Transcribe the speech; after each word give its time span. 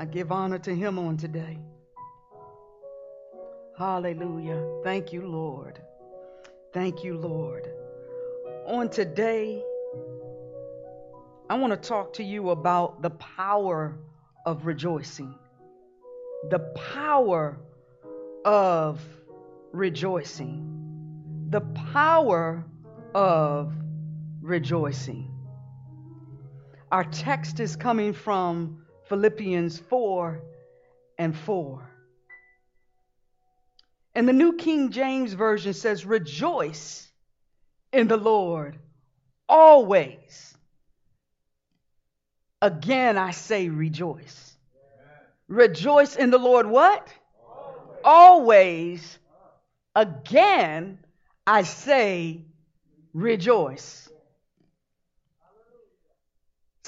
I 0.00 0.06
give 0.06 0.32
honor 0.32 0.58
to 0.60 0.74
him 0.74 0.98
on 0.98 1.18
today. 1.18 1.58
Hallelujah. 3.76 4.80
Thank 4.82 5.12
you, 5.12 5.26
Lord. 5.26 5.78
Thank 6.72 7.04
you, 7.04 7.18
Lord. 7.18 7.68
On 8.66 8.88
today, 8.88 9.62
I 11.50 11.58
want 11.58 11.74
to 11.74 11.88
talk 11.88 12.14
to 12.14 12.24
you 12.24 12.48
about 12.48 13.02
the 13.02 13.10
power 13.10 13.98
of 14.46 14.64
rejoicing. 14.64 15.34
The 16.48 16.60
power 16.94 17.58
of 18.42 19.02
rejoicing. 19.70 21.46
The 21.50 21.60
power 21.92 22.64
of 23.14 23.74
rejoicing. 24.40 25.30
Our 26.90 27.04
text 27.04 27.60
is 27.60 27.76
coming 27.76 28.14
from 28.14 28.80
Philippians 29.10 29.76
4 29.76 30.40
and 31.18 31.36
4. 31.36 31.90
And 34.14 34.28
the 34.28 34.32
New 34.32 34.52
King 34.52 34.92
James 34.92 35.32
Version 35.32 35.74
says, 35.74 36.06
Rejoice 36.06 37.08
in 37.92 38.06
the 38.06 38.16
Lord 38.16 38.78
always. 39.48 40.54
Again, 42.62 43.18
I 43.18 43.32
say 43.32 43.68
rejoice. 43.68 44.56
Rejoice 45.48 46.14
in 46.14 46.30
the 46.30 46.38
Lord 46.38 46.66
what? 46.66 47.08
Always. 48.04 48.04
always. 48.04 49.18
Again, 49.96 50.98
I 51.44 51.62
say 51.62 52.44
rejoice. 53.12 54.09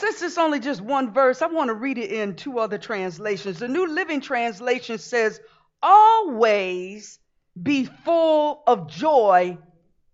Since 0.03 0.21
it's 0.23 0.39
only 0.39 0.59
just 0.59 0.81
one 0.81 1.13
verse, 1.13 1.43
I 1.43 1.47
want 1.47 1.69
to 1.69 1.75
read 1.75 1.97
it 1.97 2.11
in 2.11 2.35
two 2.35 2.59
other 2.59 2.77
translations. 2.77 3.61
The 3.61 3.69
New 3.69 3.87
Living 3.87 4.21
Translation 4.21 4.99
says, 4.99 5.41
Always 5.81 7.21
be 7.63 7.85
full 7.85 8.65
of 8.67 8.89
joy 8.89 9.59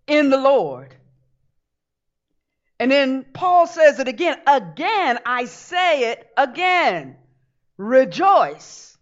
in 0.07 0.29
the 0.29 0.37
Lord. 0.37 0.95
And 2.79 2.91
then 2.91 3.25
Paul 3.33 3.67
says 3.67 3.99
it 3.99 4.09
again. 4.09 4.37
Again, 4.47 5.21
I 5.25 5.47
say 5.47 6.11
it 6.11 6.29
again. 6.37 7.17
Rejoice. 7.79 8.95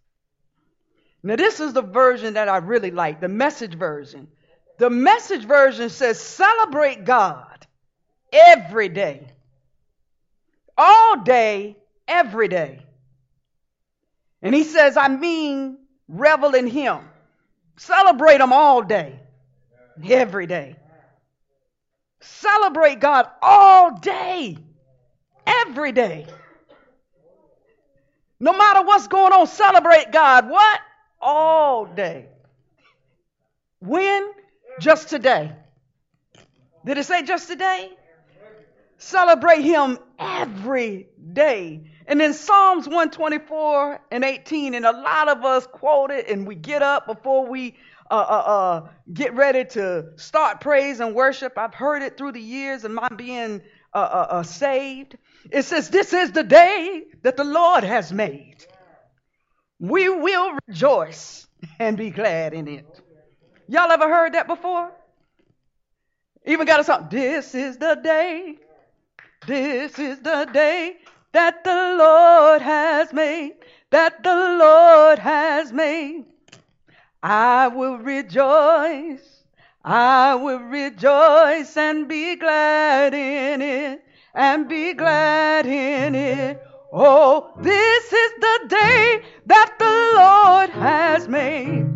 Now, 1.20 1.34
this 1.34 1.59
is 1.59 1.73
the 1.73 1.83
version 1.83 2.34
that 2.34 2.48
I 2.48 2.59
really 2.59 2.92
like, 2.92 3.20
the 3.20 3.27
message 3.27 3.75
version. 3.75 4.29
The 4.79 4.91
message 4.91 5.47
version 5.47 5.91
says, 5.91 6.20
celebrate 6.20 7.05
God 7.05 7.67
every 8.33 8.89
day, 8.89 9.33
all 10.77 11.23
day, 11.23 11.77
every 12.07 12.49
day. 12.49 12.81
And 14.43 14.55
he 14.55 14.65
says, 14.65 14.97
I 14.97 15.09
mean, 15.09 15.79
revel 16.09 16.55
in 16.55 16.67
Him. 16.67 16.99
Celebrate 17.77 18.41
Him 18.41 18.53
all 18.53 18.83
day, 18.83 19.19
every 20.09 20.47
day. 20.47 20.77
Celebrate 22.21 23.01
God 23.01 23.29
all 23.43 23.99
day, 23.99 24.57
every 25.47 25.93
day. 25.93 26.27
No 28.39 28.53
matter 28.53 28.83
what's 28.83 29.09
going 29.09 29.33
on, 29.33 29.47
celebrate 29.47 30.13
God. 30.13 30.49
What? 30.51 30.81
All 31.21 31.87
day. 31.87 32.27
When? 33.81 34.31
Just 34.81 35.09
today. 35.09 35.53
Did 36.85 36.99
it 36.99 37.05
say 37.05 37.23
just 37.23 37.49
today? 37.49 37.91
Celebrate 38.98 39.62
Him 39.62 39.98
every 40.19 41.08
day. 41.33 41.91
And 42.06 42.20
then 42.20 42.34
Psalms 42.34 42.86
124 42.86 44.00
and 44.11 44.25
18, 44.25 44.75
and 44.75 44.86
a 44.86 44.92
lot 44.92 45.28
of 45.28 45.44
us 45.44 45.66
quote 45.66 46.11
it, 46.11 46.28
and 46.28 46.47
we 46.47 46.55
get 46.55 46.83
up 46.83 47.06
before 47.06 47.47
we 47.47 47.77
uh, 48.11 48.14
uh, 48.14 48.19
uh, 48.19 48.89
get 49.12 49.34
ready 49.34 49.64
to 49.64 50.12
start 50.17 50.61
praise 50.61 51.00
and 51.00 51.14
worship. 51.14 51.58
I've 51.58 51.74
heard 51.74 52.02
it 52.02 52.17
through 52.17 52.33
the 52.33 52.40
years 52.40 52.85
and 52.85 52.95
my 52.95 53.08
being 53.08 53.62
uh, 53.92 53.98
uh, 53.98 54.27
uh, 54.30 54.42
saved. 54.45 55.18
It 55.51 55.64
says, 55.64 55.90
This 55.90 56.12
is 56.12 56.33
the 56.33 56.45
day 56.45 57.05
that 57.23 57.36
the 57.36 57.45
Lord 57.45 57.83
has 57.83 58.12
made. 58.12 58.64
We 59.79 60.08
will 60.08 60.56
rejoice 60.68 61.46
and 61.79 61.96
be 61.96 62.11
glad 62.11 62.55
in 62.55 62.68
it. 62.68 63.02
Y'all 63.68 63.90
ever 63.90 64.08
heard 64.08 64.35
that 64.35 64.46
before? 64.46 64.92
Even 66.46 66.67
got 66.67 66.79
a 66.79 66.85
song. 66.85 67.08
This 67.11 67.55
is 67.55 67.77
the 67.79 67.96
day. 67.96 68.58
This 69.47 69.98
is 69.98 70.20
the 70.20 70.48
day 70.52 70.97
that 71.33 71.63
the 71.63 71.97
Lord 71.98 72.63
has 72.63 73.13
made. 73.13 73.55
That 73.91 74.23
the 74.23 74.35
Lord 74.35 75.19
has 75.19 75.73
made. 75.73 76.24
I 77.23 77.69
will 77.69 77.98
rejoice. 77.98 79.45
I 79.85 80.35
will 80.35 80.61
rejoice 80.61 81.77
and 81.77 82.08
be 82.08 82.36
glad 82.36 83.14
in 83.14 83.63
it. 83.63 84.02
And 84.35 84.69
be 84.69 84.95
glad 84.95 85.67
in 85.67 86.14
it. 86.14 86.63
Oh, 86.92 87.53
this 87.61 88.13
is 88.13 88.33
the 88.41 88.61
day 88.68 89.23
that 89.47 89.74
the 89.79 90.13
Lord 90.17 90.70
has 90.70 91.29
made. 91.29 91.86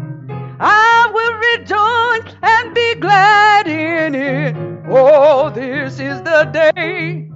I 0.60 1.10
will 1.14 1.34
rejoice 1.50 2.36
and 2.42 2.74
be 2.74 2.94
glad 2.96 3.66
in 3.66 4.14
it. 4.14 4.56
Oh, 4.88 5.50
this 5.50 5.98
is 5.98 6.20
the 6.22 6.72
day. 6.74 7.29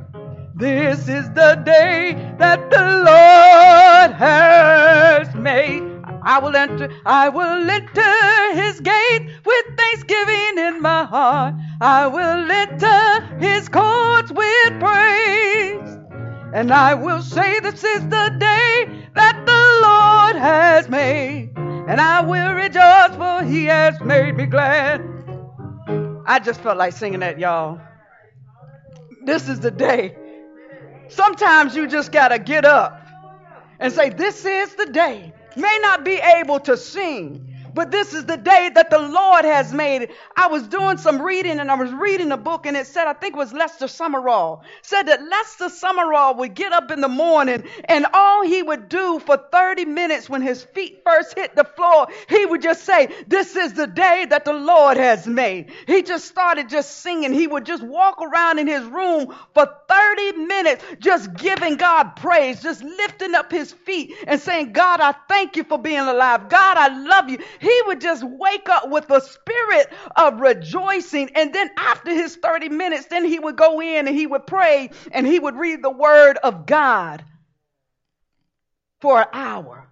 This 0.56 1.08
is 1.08 1.28
the 1.30 1.60
day 1.66 2.14
that 2.38 2.70
the 2.70 2.78
Lord 2.78 4.16
has 4.16 5.34
made. 5.34 5.82
I 6.22 6.38
will 6.38 6.54
enter, 6.54 6.88
I 7.04 7.28
will 7.28 7.68
enter 7.68 8.54
his 8.54 8.78
gate 8.78 9.30
with 9.44 9.64
thanksgiving 9.76 10.58
in 10.58 10.80
my 10.80 11.06
heart. 11.06 11.56
I 11.80 12.06
will 12.06 12.48
enter 12.48 13.36
his 13.40 13.68
courts 13.68 14.30
with 14.30 14.78
praise. 14.78 15.98
And 16.54 16.72
I 16.72 16.94
will 16.94 17.20
say, 17.20 17.58
This 17.58 17.82
is 17.82 18.04
the 18.04 18.36
day 18.38 19.08
that 19.16 19.44
the 19.44 19.80
Lord 19.82 20.36
has 20.40 20.88
made. 20.88 21.50
And 21.56 22.00
I 22.00 22.20
will 22.20 22.54
rejoice, 22.54 23.16
for 23.16 23.42
he 23.44 23.64
has 23.64 24.00
made 24.00 24.36
me 24.36 24.46
glad. 24.46 25.02
I 26.26 26.38
just 26.38 26.60
felt 26.60 26.78
like 26.78 26.92
singing 26.92 27.20
that, 27.20 27.40
y'all. 27.40 27.80
This 29.24 29.48
is 29.48 29.58
the 29.58 29.72
day. 29.72 30.16
Sometimes 31.08 31.76
you 31.76 31.86
just 31.86 32.12
got 32.12 32.28
to 32.28 32.38
get 32.38 32.64
up 32.64 33.06
and 33.78 33.92
say, 33.92 34.10
This 34.10 34.44
is 34.44 34.74
the 34.74 34.86
day. 34.86 35.32
May 35.56 35.78
not 35.82 36.04
be 36.04 36.14
able 36.14 36.60
to 36.60 36.76
sing, 36.76 37.53
but 37.74 37.90
this 37.90 38.14
is 38.14 38.26
the 38.26 38.36
day 38.36 38.70
that 38.74 38.90
the 38.90 38.98
Lord 39.00 39.44
has 39.44 39.72
made. 39.72 40.10
I 40.36 40.48
was 40.48 40.64
doing 40.68 40.98
some 40.98 41.20
reading 41.22 41.60
and 41.60 41.70
I 41.70 41.74
was 41.74 41.92
reading 41.92 42.32
a 42.32 42.36
book 42.36 42.66
and 42.66 42.76
it 42.76 42.86
said, 42.86 43.06
I 43.08 43.14
think 43.14 43.34
it 43.34 43.38
was 43.38 43.52
Lester 43.52 43.86
Sumrall, 43.86 44.62
said 44.82 45.04
that 45.04 45.22
Lester 45.22 45.66
Sumrall 45.66 46.38
would 46.38 46.54
get 46.54 46.72
up 46.72 46.90
in 46.90 47.00
the 47.00 47.08
morning 47.08 47.64
and 47.86 48.06
all 48.14 48.44
he 48.44 48.62
would 48.62 48.88
do 48.88 49.18
for 49.20 49.36
30 49.36 49.86
minutes 49.86 50.30
when 50.30 50.42
his 50.42 50.62
feet 50.64 51.02
first 51.04 51.34
hit 51.36 51.56
the 51.56 51.64
floor, 51.64 52.08
he 52.28 52.46
would 52.46 52.62
just 52.62 52.84
say, 52.84 53.08
This 53.26 53.56
is 53.56 53.74
the 53.74 53.86
day 53.86 54.26
that 54.30 54.44
the 54.44 54.52
Lord 54.52 54.96
has 54.96 55.26
made. 55.26 55.70
He 55.86 56.02
just 56.02 56.26
started 56.26 56.68
just 56.68 56.98
singing. 57.00 57.32
He 57.34 57.46
would 57.46 57.66
just 57.66 57.82
walk 57.82 58.20
around 58.22 58.58
in 58.58 58.66
his 58.66 58.84
room 58.84 59.34
for 59.54 59.68
30 59.88 60.32
minutes, 60.38 60.84
just 61.00 61.34
giving 61.36 61.76
God 61.76 62.16
praise, 62.16 62.62
just 62.62 62.82
lifting 62.82 63.34
up 63.34 63.50
his 63.50 63.72
feet 63.72 64.14
and 64.26 64.40
saying, 64.40 64.72
God, 64.72 65.00
I 65.00 65.12
thank 65.28 65.56
you 65.56 65.64
for 65.64 65.78
being 65.78 66.00
alive. 66.00 66.48
God, 66.48 66.76
I 66.78 66.88
love 67.04 67.28
you 67.30 67.38
he 67.64 67.82
would 67.86 68.00
just 68.00 68.22
wake 68.22 68.68
up 68.68 68.88
with 68.90 69.10
a 69.10 69.20
spirit 69.20 69.92
of 70.16 70.40
rejoicing. 70.40 71.30
And 71.34 71.52
then 71.54 71.70
after 71.76 72.12
his 72.12 72.36
30 72.36 72.68
minutes, 72.68 73.06
then 73.06 73.24
he 73.24 73.38
would 73.38 73.56
go 73.56 73.80
in 73.80 74.06
and 74.06 74.16
he 74.16 74.26
would 74.26 74.46
pray 74.46 74.90
and 75.12 75.26
he 75.26 75.38
would 75.38 75.56
read 75.56 75.82
the 75.82 75.90
word 75.90 76.36
of 76.38 76.66
God 76.66 77.24
for 79.00 79.20
an 79.20 79.28
hour. 79.32 79.88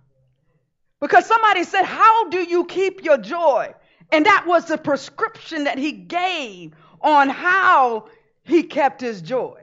Because 1.01 1.27
somebody 1.27 1.65
said, 1.65 1.83
How 1.83 2.29
do 2.29 2.39
you 2.39 2.65
keep 2.65 3.03
your 3.03 3.19
joy? 3.19 3.75
And 4.11 4.27
that 4.27 4.45
was 4.47 4.67
the 4.67 4.79
prescription 4.79 5.65
that 5.65 5.79
he 5.79 5.93
gave 5.93 6.75
on 7.01 7.29
how 7.29 8.09
he 8.45 8.63
kept 8.63 9.01
his 9.01 9.23
joy. 9.23 9.59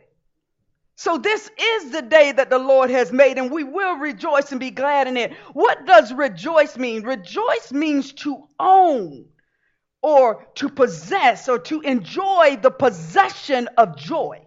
So 1.00 1.18
this 1.18 1.50
is 1.58 1.92
the 1.92 2.02
day 2.02 2.34
that 2.34 2.50
the 2.50 2.60
Lord 2.60 2.90
has 2.90 3.14
made, 3.14 3.38
and 3.38 3.50
we 3.50 3.64
will 3.64 3.96
rejoice 3.96 4.52
and 4.52 4.60
be 4.60 4.70
glad 4.70 5.08
in 5.08 5.16
it. 5.16 5.32
What 5.54 5.86
does 5.86 6.12
rejoice 6.12 6.76
mean? 6.76 7.04
Rejoice 7.04 7.72
means 7.72 8.12
to 8.26 8.44
own 8.60 9.30
or 10.02 10.46
to 10.56 10.68
possess 10.68 11.48
or 11.48 11.58
to 11.60 11.80
enjoy 11.80 12.60
the 12.62 12.70
possession 12.70 13.70
of 13.78 13.96
joy. 13.96 14.42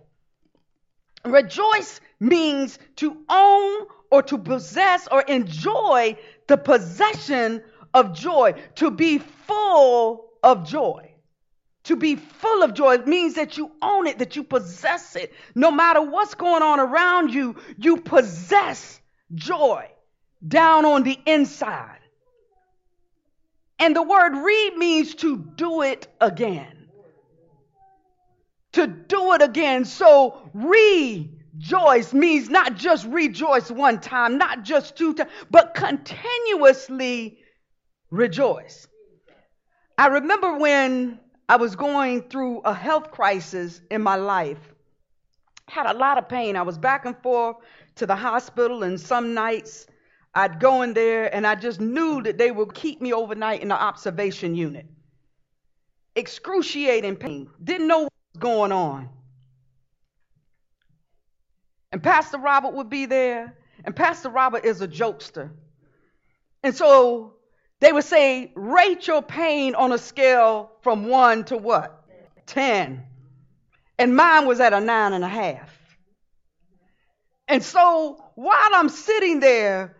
Rejoice 1.25 2.03
means 2.21 2.79
to 2.97 3.17
own 3.31 3.87
or 4.11 4.23
to 4.25 4.37
possess 4.37 5.09
or 5.11 5.23
enjoy 5.23 6.19
the 6.49 6.59
possession 6.59 7.63
of 7.95 8.13
joy, 8.13 8.53
to 8.75 8.91
be 8.91 9.17
full 9.17 10.29
of 10.43 10.69
joy. 10.69 11.12
To 11.85 11.97
be 11.97 12.17
full 12.17 12.63
of 12.63 12.75
joy 12.75 12.99
means 12.99 13.35
that 13.35 13.59
you 13.59 13.73
own 13.83 14.07
it, 14.07 14.19
that 14.19 14.37
you 14.37 14.45
possess 14.45 15.17
it. 15.17 15.33
No 15.55 15.71
matter 15.71 16.01
what's 16.01 16.35
going 16.35 16.63
on 16.63 16.79
around 16.79 17.35
you, 17.35 17.57
you 17.77 17.97
possess 17.99 19.01
joy. 19.35 19.89
down 20.47 20.85
on 20.85 21.03
the 21.03 21.19
inside. 21.27 21.99
And 23.79 23.97
the 23.97 24.03
word 24.03 24.37
re 24.37 24.71
means 24.77 25.15
to 25.17 25.37
do 25.37 25.83
it 25.83 26.07
again. 26.21 26.89
To 28.73 28.87
do 28.87 29.33
it 29.33 29.43
again. 29.43 29.85
So 29.85 30.51
rejoice 30.55 32.13
means 32.13 32.49
not 32.49 32.77
just 32.77 33.07
rejoice 33.07 33.71
one 33.71 34.01
time, 34.01 34.39
not 34.39 34.63
just 34.63 34.97
two 34.97 35.15
times, 35.15 35.31
but 35.51 35.75
continuously 35.75 37.39
rejoice. 38.11 38.87
I 39.99 40.07
remember 40.07 40.57
when 40.59 41.19
I 41.53 41.57
was 41.57 41.77
going 41.77 42.31
through 42.31 42.61
a 42.61 42.73
health 42.73 43.11
crisis 43.11 43.83
in 43.91 44.01
my 44.01 44.17
life. 44.17 44.73
Had 45.69 45.85
a 45.85 45.93
lot 45.93 46.17
of 46.17 46.27
pain. 46.27 46.57
I 46.57 46.63
was 46.63 46.79
back 46.79 47.05
and 47.05 47.15
forth 47.19 47.57
to 47.97 48.07
the 48.07 48.17
hospital, 48.17 48.83
and 48.83 48.99
some 48.99 49.35
nights 49.35 49.87
I'd 50.35 50.61
go 50.61 50.81
in 50.81 50.95
there 50.95 51.35
and 51.35 51.47
I 51.47 51.55
just 51.55 51.79
knew 51.79 52.23
that 52.23 52.39
they 52.39 52.51
would 52.51 52.73
keep 52.73 53.03
me 53.03 53.13
overnight 53.13 53.61
in 53.61 53.69
the 53.69 53.75
observation 53.75 54.55
unit. 54.55 54.87
Excruciating 56.17 57.17
pain. 57.17 57.51
Didn't 57.63 57.87
know 57.87 58.05
what 58.05 58.13
was 58.33 58.41
going 58.41 58.73
on. 58.73 59.11
And 61.93 62.03
Pastor 62.03 62.39
Robert 62.39 62.73
would 62.73 62.89
be 62.89 63.05
there, 63.05 63.59
and 63.85 63.95
Pastor 63.95 64.31
Robert 64.31 64.65
is 64.65 64.81
a 64.81 64.89
jokester. 64.89 65.51
And 66.63 66.75
so 66.75 67.35
they 67.83 67.93
would 67.93 68.05
say, 68.05 68.53
rate 68.55 69.09
your 69.09 69.23
pain 69.23 69.75
on 69.75 69.91
a 69.91 69.99
scale 69.99 70.71
from 70.83 71.09
one 71.09 71.43
to 71.47 71.57
what? 71.57 72.05
Ten. 72.47 73.03
And 73.99 74.15
mine 74.15 74.47
was 74.47 74.61
at 74.61 74.73
a 74.73 74.81
nine 74.81 75.13
and 75.13 75.25
a 75.25 75.29
half. 75.29 75.69
And 77.49 77.61
so 77.61 78.25
while 78.37 78.71
I'm 78.73 78.89
sitting 78.89 79.41
there, 79.41 79.97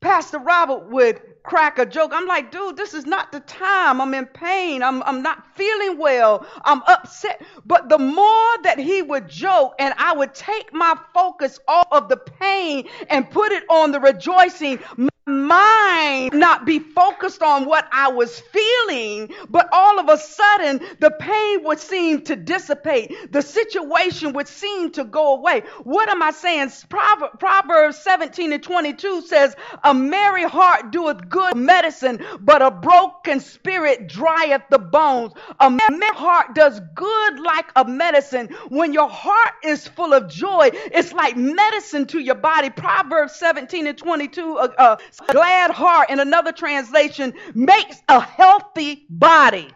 Pastor 0.00 0.38
Robert 0.38 0.90
would 0.90 1.20
crack 1.44 1.78
a 1.78 1.86
joke. 1.86 2.10
I'm 2.12 2.26
like, 2.26 2.50
dude, 2.50 2.76
this 2.76 2.94
is 2.94 3.06
not 3.06 3.30
the 3.30 3.40
time. 3.40 4.00
I'm 4.00 4.12
in 4.14 4.26
pain. 4.26 4.82
I'm, 4.82 5.02
I'm 5.04 5.22
not 5.22 5.54
feeling 5.54 5.98
well. 5.98 6.44
I'm 6.64 6.82
upset. 6.88 7.42
But 7.64 7.88
the 7.88 7.98
more 7.98 8.62
that 8.64 8.78
he 8.78 9.02
would 9.02 9.28
joke 9.28 9.74
and 9.78 9.94
I 9.96 10.14
would 10.14 10.34
take 10.34 10.72
my 10.72 10.96
focus 11.12 11.60
off 11.68 11.86
of 11.92 12.08
the 12.08 12.16
pain 12.16 12.88
and 13.08 13.30
put 13.30 13.52
it 13.52 13.64
on 13.68 13.92
the 13.92 14.00
rejoicing, 14.00 14.80
my 14.96 15.08
mind 15.26 16.34
not 16.34 16.66
be 16.66 16.78
focused 16.78 17.42
on 17.42 17.64
what 17.64 17.86
I 17.92 18.08
was 18.08 18.38
feeling, 18.38 19.34
but 19.48 19.68
all 19.72 19.98
of 19.98 20.08
a 20.08 20.18
sudden 20.18 20.80
the 21.00 21.10
pain 21.10 21.64
would 21.64 21.80
seem 21.80 22.22
to 22.22 22.36
dissipate. 22.36 23.32
The 23.32 23.42
situation 23.42 24.34
would 24.34 24.48
seem 24.48 24.90
to 24.92 25.04
go 25.04 25.34
away. 25.36 25.62
What 25.82 26.08
am 26.08 26.22
I 26.22 26.30
saying? 26.30 26.70
Proverbs 26.88 27.98
17 27.98 28.52
and 28.52 28.62
22 28.62 29.22
says, 29.22 29.56
A 29.82 29.94
merry 29.94 30.44
heart 30.44 30.92
doeth 30.92 31.28
good 31.34 31.56
medicine, 31.56 32.24
but 32.40 32.62
a 32.62 32.70
broken 32.70 33.40
spirit 33.40 34.06
drieth 34.06 34.62
the 34.70 34.78
bones. 34.78 35.32
A 35.58 35.68
merry 35.68 36.14
heart 36.14 36.54
does 36.54 36.80
good 36.94 37.40
like 37.40 37.66
a 37.74 37.84
medicine. 37.84 38.46
When 38.68 38.92
your 38.92 39.08
heart 39.08 39.54
is 39.64 39.88
full 39.88 40.12
of 40.12 40.30
joy, 40.30 40.70
it's 40.72 41.12
like 41.12 41.36
medicine 41.36 42.06
to 42.06 42.20
your 42.20 42.36
body. 42.36 42.70
Proverbs 42.70 43.34
17 43.34 43.88
and 43.88 43.98
22 43.98 44.58
uh, 44.58 44.68
uh, 44.78 44.96
a 45.28 45.32
glad 45.32 45.72
heart, 45.72 46.10
in 46.10 46.20
another 46.20 46.52
translation, 46.52 47.34
makes 47.52 47.96
a 48.08 48.20
healthy 48.20 49.04
body. 49.10 49.68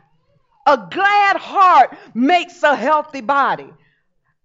A 0.64 0.76
glad 0.76 1.36
heart 1.38 1.96
makes 2.14 2.62
a 2.62 2.76
healthy 2.76 3.20
body. 3.20 3.68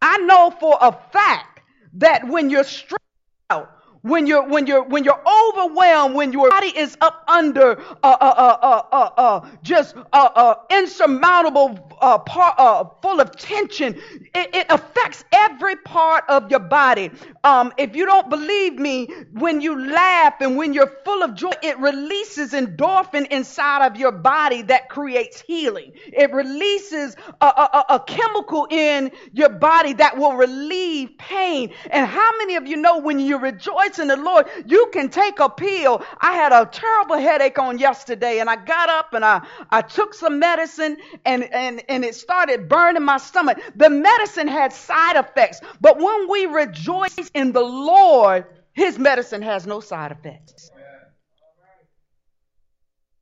I 0.01 0.17
know 0.17 0.51
for 0.59 0.77
a 0.81 0.91
fact 1.11 1.61
that 1.95 2.27
when 2.27 2.49
you're 2.49 2.63
stressed 2.63 3.03
out, 3.51 3.69
when 4.03 4.27
you're 4.27 4.45
when 4.45 4.67
you're 4.67 4.83
when 4.83 5.05
you're 5.05 5.21
overwhelmed, 5.25 6.13
when 6.13 6.33
your 6.33 6.49
body 6.49 6.77
is 6.77 6.97
up 6.99 7.23
under 7.27 7.79
uh, 7.81 7.95
uh, 8.03 8.03
uh, 8.03 8.57
uh, 8.61 8.81
uh, 8.91 9.09
uh 9.17 9.49
just 9.63 9.95
uh, 9.95 10.29
uh, 10.35 10.55
insurmountable 10.69 11.79
uh, 12.01 12.17
part, 12.19 12.55
uh, 12.57 12.83
full 13.01 13.21
of 13.21 13.31
tension, 13.37 13.95
it, 14.35 14.53
it 14.53 14.65
affects 14.69 15.23
every 15.31 15.77
part 15.77 16.25
of 16.27 16.51
your 16.51 16.59
body. 16.59 17.11
Um, 17.45 17.71
if 17.77 17.95
you 17.95 18.05
don't 18.05 18.29
believe 18.29 18.73
me, 18.73 19.07
when 19.31 19.61
you 19.61 19.89
laugh 19.89 20.35
and 20.41 20.57
when 20.57 20.73
you're 20.73 20.91
full 21.05 21.23
of 21.23 21.33
joy, 21.33 21.51
it 21.61 21.79
releases 21.79 22.51
endorphin 22.51 23.25
inside 23.27 23.87
of 23.87 23.95
your 23.95 24.11
body 24.11 24.63
that 24.63 24.89
creates 24.89 25.39
healing. 25.39 25.93
It 26.07 26.33
releases 26.33 27.15
a, 27.39 27.45
a, 27.45 27.85
a 27.91 27.99
chemical 28.05 28.67
in 28.69 29.11
your 29.31 29.49
body 29.49 29.93
that 29.93 30.17
will 30.17 30.33
relieve 30.33 31.17
pain. 31.17 31.73
And 31.89 32.05
how 32.05 32.31
many 32.39 32.57
of 32.57 32.67
you 32.67 32.75
know 32.75 32.99
when 32.99 33.21
you 33.21 33.37
rejoice? 33.37 33.92
In 33.99 34.07
the 34.07 34.15
Lord, 34.15 34.47
you 34.65 34.89
can 34.93 35.09
take 35.09 35.39
a 35.39 35.49
pill. 35.49 36.03
I 36.19 36.33
had 36.33 36.51
a 36.51 36.65
terrible 36.65 37.17
headache 37.17 37.59
on 37.59 37.77
yesterday 37.77 38.39
and 38.39 38.49
I 38.49 38.55
got 38.55 38.89
up 38.89 39.13
and 39.13 39.23
I, 39.23 39.45
I 39.69 39.81
took 39.81 40.13
some 40.13 40.39
medicine 40.39 40.97
and, 41.25 41.43
and, 41.43 41.83
and 41.89 42.03
it 42.03 42.15
started 42.15 42.69
burning 42.69 43.03
my 43.03 43.17
stomach. 43.17 43.59
The 43.75 43.89
medicine 43.89 44.47
had 44.47 44.73
side 44.73 45.17
effects, 45.17 45.61
but 45.81 45.97
when 45.97 46.29
we 46.29 46.45
rejoice 46.45 47.31
in 47.33 47.51
the 47.51 47.63
Lord, 47.63 48.45
his 48.73 48.97
medicine 48.97 49.41
has 49.41 49.67
no 49.67 49.79
side 49.79 50.11
effects. 50.11 50.71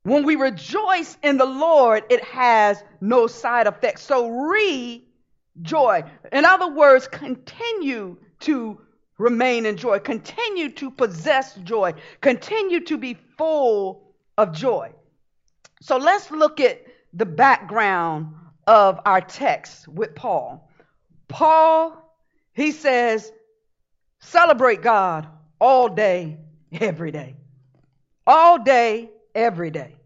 When 0.04 0.24
we 0.24 0.34
rejoice 0.34 1.16
in 1.22 1.36
the 1.36 1.44
Lord, 1.44 2.04
it 2.10 2.24
has 2.24 2.82
no 3.00 3.28
side 3.28 3.68
effects. 3.68 4.02
So 4.02 4.28
rejoice. 4.28 6.04
In 6.32 6.44
other 6.44 6.68
words, 6.72 7.06
continue 7.06 8.16
to 8.40 8.80
remain 9.18 9.66
in 9.66 9.76
joy. 9.76 9.98
Continue 9.98 10.70
to 10.70 10.90
possess 10.90 11.54
joy. 11.56 11.94
Continue 12.20 12.80
to 12.80 12.96
be 12.96 13.14
full 13.36 14.14
of 14.38 14.52
joy. 14.52 14.92
So 15.80 15.96
let's 15.96 16.30
look 16.30 16.60
at 16.60 16.84
the 17.12 17.26
background 17.26 18.34
of 18.66 19.00
our 19.04 19.20
text 19.20 19.88
with 19.88 20.14
Paul. 20.14 20.68
Paul, 21.28 22.16
he 22.54 22.72
says, 22.72 23.32
celebrate 24.20 24.82
God 24.82 25.26
all 25.60 25.88
day, 25.88 26.38
every 26.72 27.10
day. 27.10 27.36
All 28.26 28.62
day, 28.62 29.10
every 29.34 29.70
day. 29.70 29.96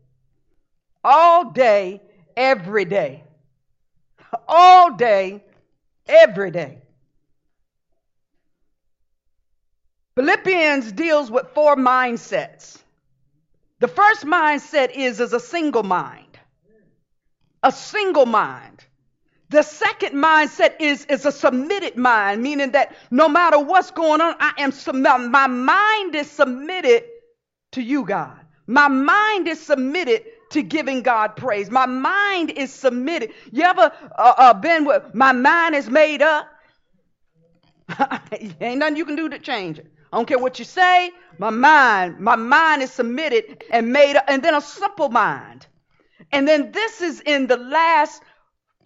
All 1.05 1.51
day, 1.51 2.03
every 2.37 2.85
day. 2.85 3.25
All 4.49 4.97
day, 4.97 5.45
every 6.09 6.51
day. 6.51 6.83
Philippians 10.17 10.93
deals 10.93 11.31
with 11.31 11.47
four 11.55 11.77
mindsets. 11.77 12.79
The 13.81 13.89
first 13.89 14.25
mindset 14.25 14.97
is 14.97 15.21
as 15.21 15.35
a 15.35 15.41
single 15.41 15.83
mind. 15.83 16.39
A 17.63 17.71
single 17.71 18.25
mind. 18.25 18.83
The 19.51 19.63
second 19.63 20.15
mindset 20.15 20.77
is, 20.81 21.05
is 21.05 21.27
a 21.27 21.31
submitted 21.31 21.97
mind, 21.97 22.43
meaning 22.43 22.73
that 22.73 22.97
no 23.11 23.29
matter 23.29 23.59
what's 23.59 23.91
going 23.91 24.23
on, 24.23 24.35
I 24.41 24.55
am 24.59 24.73
my 25.31 25.47
mind 25.47 26.15
is 26.15 26.31
submitted 26.31 27.05
to 27.73 27.83
you, 27.83 28.05
God. 28.05 28.41
My 28.67 28.89
mind 28.89 29.47
is 29.47 29.61
submitted 29.61 30.25
to 30.51 30.63
giving 30.63 31.03
God 31.03 31.37
praise. 31.37 31.71
My 31.71 31.87
mind 31.87 32.51
is 32.51 32.73
submitted. 32.73 33.35
You 33.53 33.65
ever 33.65 33.93
uh, 34.19 34.35
uh, 34.37 34.55
been 34.55 34.87
with 34.87 35.15
my 35.15 35.33
mind 35.33 35.75
is 35.75 35.89
made 35.91 36.23
up? 36.23 36.49
Ain't 38.61 38.79
nothing 38.79 38.97
you 38.97 39.05
can 39.05 39.17
do 39.17 39.29
to 39.29 39.39
change 39.39 39.79
it. 39.79 39.93
I 40.13 40.17
don't 40.17 40.27
care 40.27 40.39
what 40.39 40.59
you 40.59 40.65
say. 40.65 41.11
My 41.39 41.51
mind, 41.51 42.21
my 42.21 42.37
mind 42.37 42.83
is 42.83 42.93
submitted 42.93 43.65
and 43.71 43.93
made 43.93 44.17
and 44.29 44.43
then 44.43 44.55
a 44.55 44.61
simple 44.61 45.09
mind. 45.09 45.67
And 46.33 46.47
then 46.47 46.73
this 46.73 47.03
is 47.03 47.21
in 47.21 47.47
the 47.47 47.57
last 47.57 48.23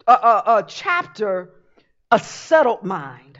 uh, 0.07 0.11
uh, 0.11 0.41
uh, 0.45 0.61
chapter, 0.63 1.51
a 2.09 2.19
settled 2.19 2.83
mind. 2.83 3.39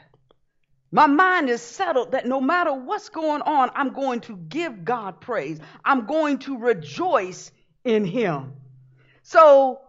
My 0.92 1.08
mind 1.08 1.50
is 1.50 1.62
settled 1.62 2.12
that 2.12 2.28
no 2.28 2.42
matter 2.42 2.74
what's 2.74 3.10
going 3.10 3.42
on, 3.42 3.72
I'm 3.74 3.94
going 3.94 4.20
to 4.22 4.36
give 4.36 4.84
God 4.84 5.22
praise. 5.22 5.60
I'm 5.86 6.06
going 6.06 6.40
to 6.40 6.58
rejoice 6.58 7.52
in 7.84 8.04
Him. 8.06 8.54
So 9.24 9.82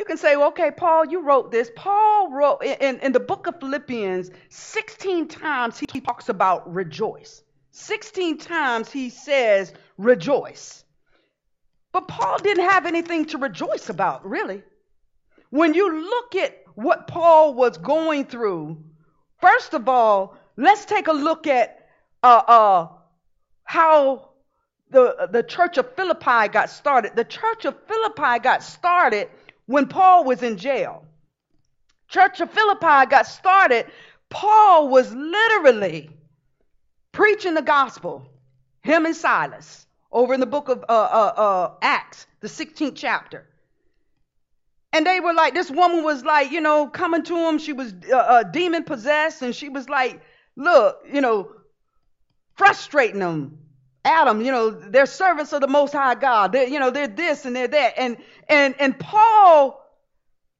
you 0.00 0.06
can 0.06 0.16
say, 0.16 0.34
well, 0.34 0.48
okay, 0.48 0.70
Paul, 0.70 1.04
you 1.08 1.20
wrote 1.20 1.50
this. 1.50 1.70
Paul 1.76 2.32
wrote 2.32 2.62
in, 2.62 2.98
in 3.00 3.12
the 3.12 3.20
book 3.20 3.46
of 3.46 3.60
Philippians, 3.60 4.30
16 4.48 5.28
times 5.28 5.78
he 5.78 6.00
talks 6.00 6.30
about 6.30 6.72
rejoice. 6.72 7.42
16 7.72 8.38
times 8.38 8.90
he 8.90 9.10
says 9.10 9.74
rejoice. 9.98 10.84
But 11.92 12.08
Paul 12.08 12.38
didn't 12.38 12.64
have 12.64 12.86
anything 12.86 13.26
to 13.26 13.36
rejoice 13.36 13.90
about, 13.90 14.26
really. 14.26 14.62
When 15.50 15.74
you 15.74 16.00
look 16.00 16.34
at 16.34 16.64
what 16.76 17.06
Paul 17.06 17.52
was 17.52 17.76
going 17.76 18.24
through, 18.24 18.82
first 19.42 19.74
of 19.74 19.86
all, 19.86 20.34
let's 20.56 20.86
take 20.86 21.08
a 21.08 21.12
look 21.12 21.46
at 21.46 21.88
uh, 22.22 22.42
uh, 22.48 22.88
how 23.64 24.30
the, 24.88 25.28
the 25.30 25.42
church 25.42 25.76
of 25.76 25.94
Philippi 25.94 26.48
got 26.48 26.70
started. 26.70 27.16
The 27.16 27.24
church 27.24 27.66
of 27.66 27.76
Philippi 27.86 28.38
got 28.38 28.62
started 28.62 29.28
when 29.70 29.86
Paul 29.86 30.24
was 30.24 30.42
in 30.42 30.56
jail. 30.56 31.04
Church 32.08 32.40
of 32.40 32.50
Philippi 32.50 33.06
got 33.08 33.26
started. 33.26 33.86
Paul 34.28 34.88
was 34.88 35.12
literally 35.14 36.10
preaching 37.12 37.54
the 37.54 37.62
gospel 37.62 38.26
him 38.82 39.06
and 39.06 39.14
Silas, 39.14 39.86
over 40.10 40.34
in 40.34 40.40
the 40.40 40.46
book 40.46 40.68
of 40.68 40.84
uh, 40.88 40.92
uh, 40.92 41.32
uh, 41.36 41.74
Acts, 41.82 42.26
the 42.40 42.48
16th 42.48 42.94
chapter. 42.96 43.46
And 44.92 45.06
they 45.06 45.20
were 45.20 45.34
like, 45.34 45.54
this 45.54 45.70
woman 45.70 46.02
was 46.02 46.24
like, 46.24 46.50
you 46.50 46.60
know, 46.60 46.88
coming 46.88 47.22
to 47.24 47.36
him. 47.36 47.58
She 47.58 47.72
was 47.72 47.94
uh, 48.10 48.16
uh, 48.16 48.42
demon 48.42 48.82
possessed, 48.82 49.42
and 49.42 49.54
she 49.54 49.68
was 49.68 49.88
like, 49.88 50.20
look, 50.56 51.04
you 51.12 51.20
know, 51.20 51.52
frustrating 52.54 53.20
them. 53.20 53.58
Adam, 54.04 54.40
you 54.40 54.50
know, 54.50 54.70
they're 54.70 55.06
servants 55.06 55.52
of 55.52 55.60
the 55.60 55.68
Most 55.68 55.92
High 55.92 56.14
God. 56.14 56.52
They're, 56.52 56.68
you 56.68 56.78
know, 56.78 56.90
they're 56.90 57.08
this 57.08 57.44
and 57.44 57.54
they're 57.54 57.68
that. 57.68 57.94
And 57.98 58.16
and 58.48 58.74
and 58.80 58.98
Paul 58.98 59.84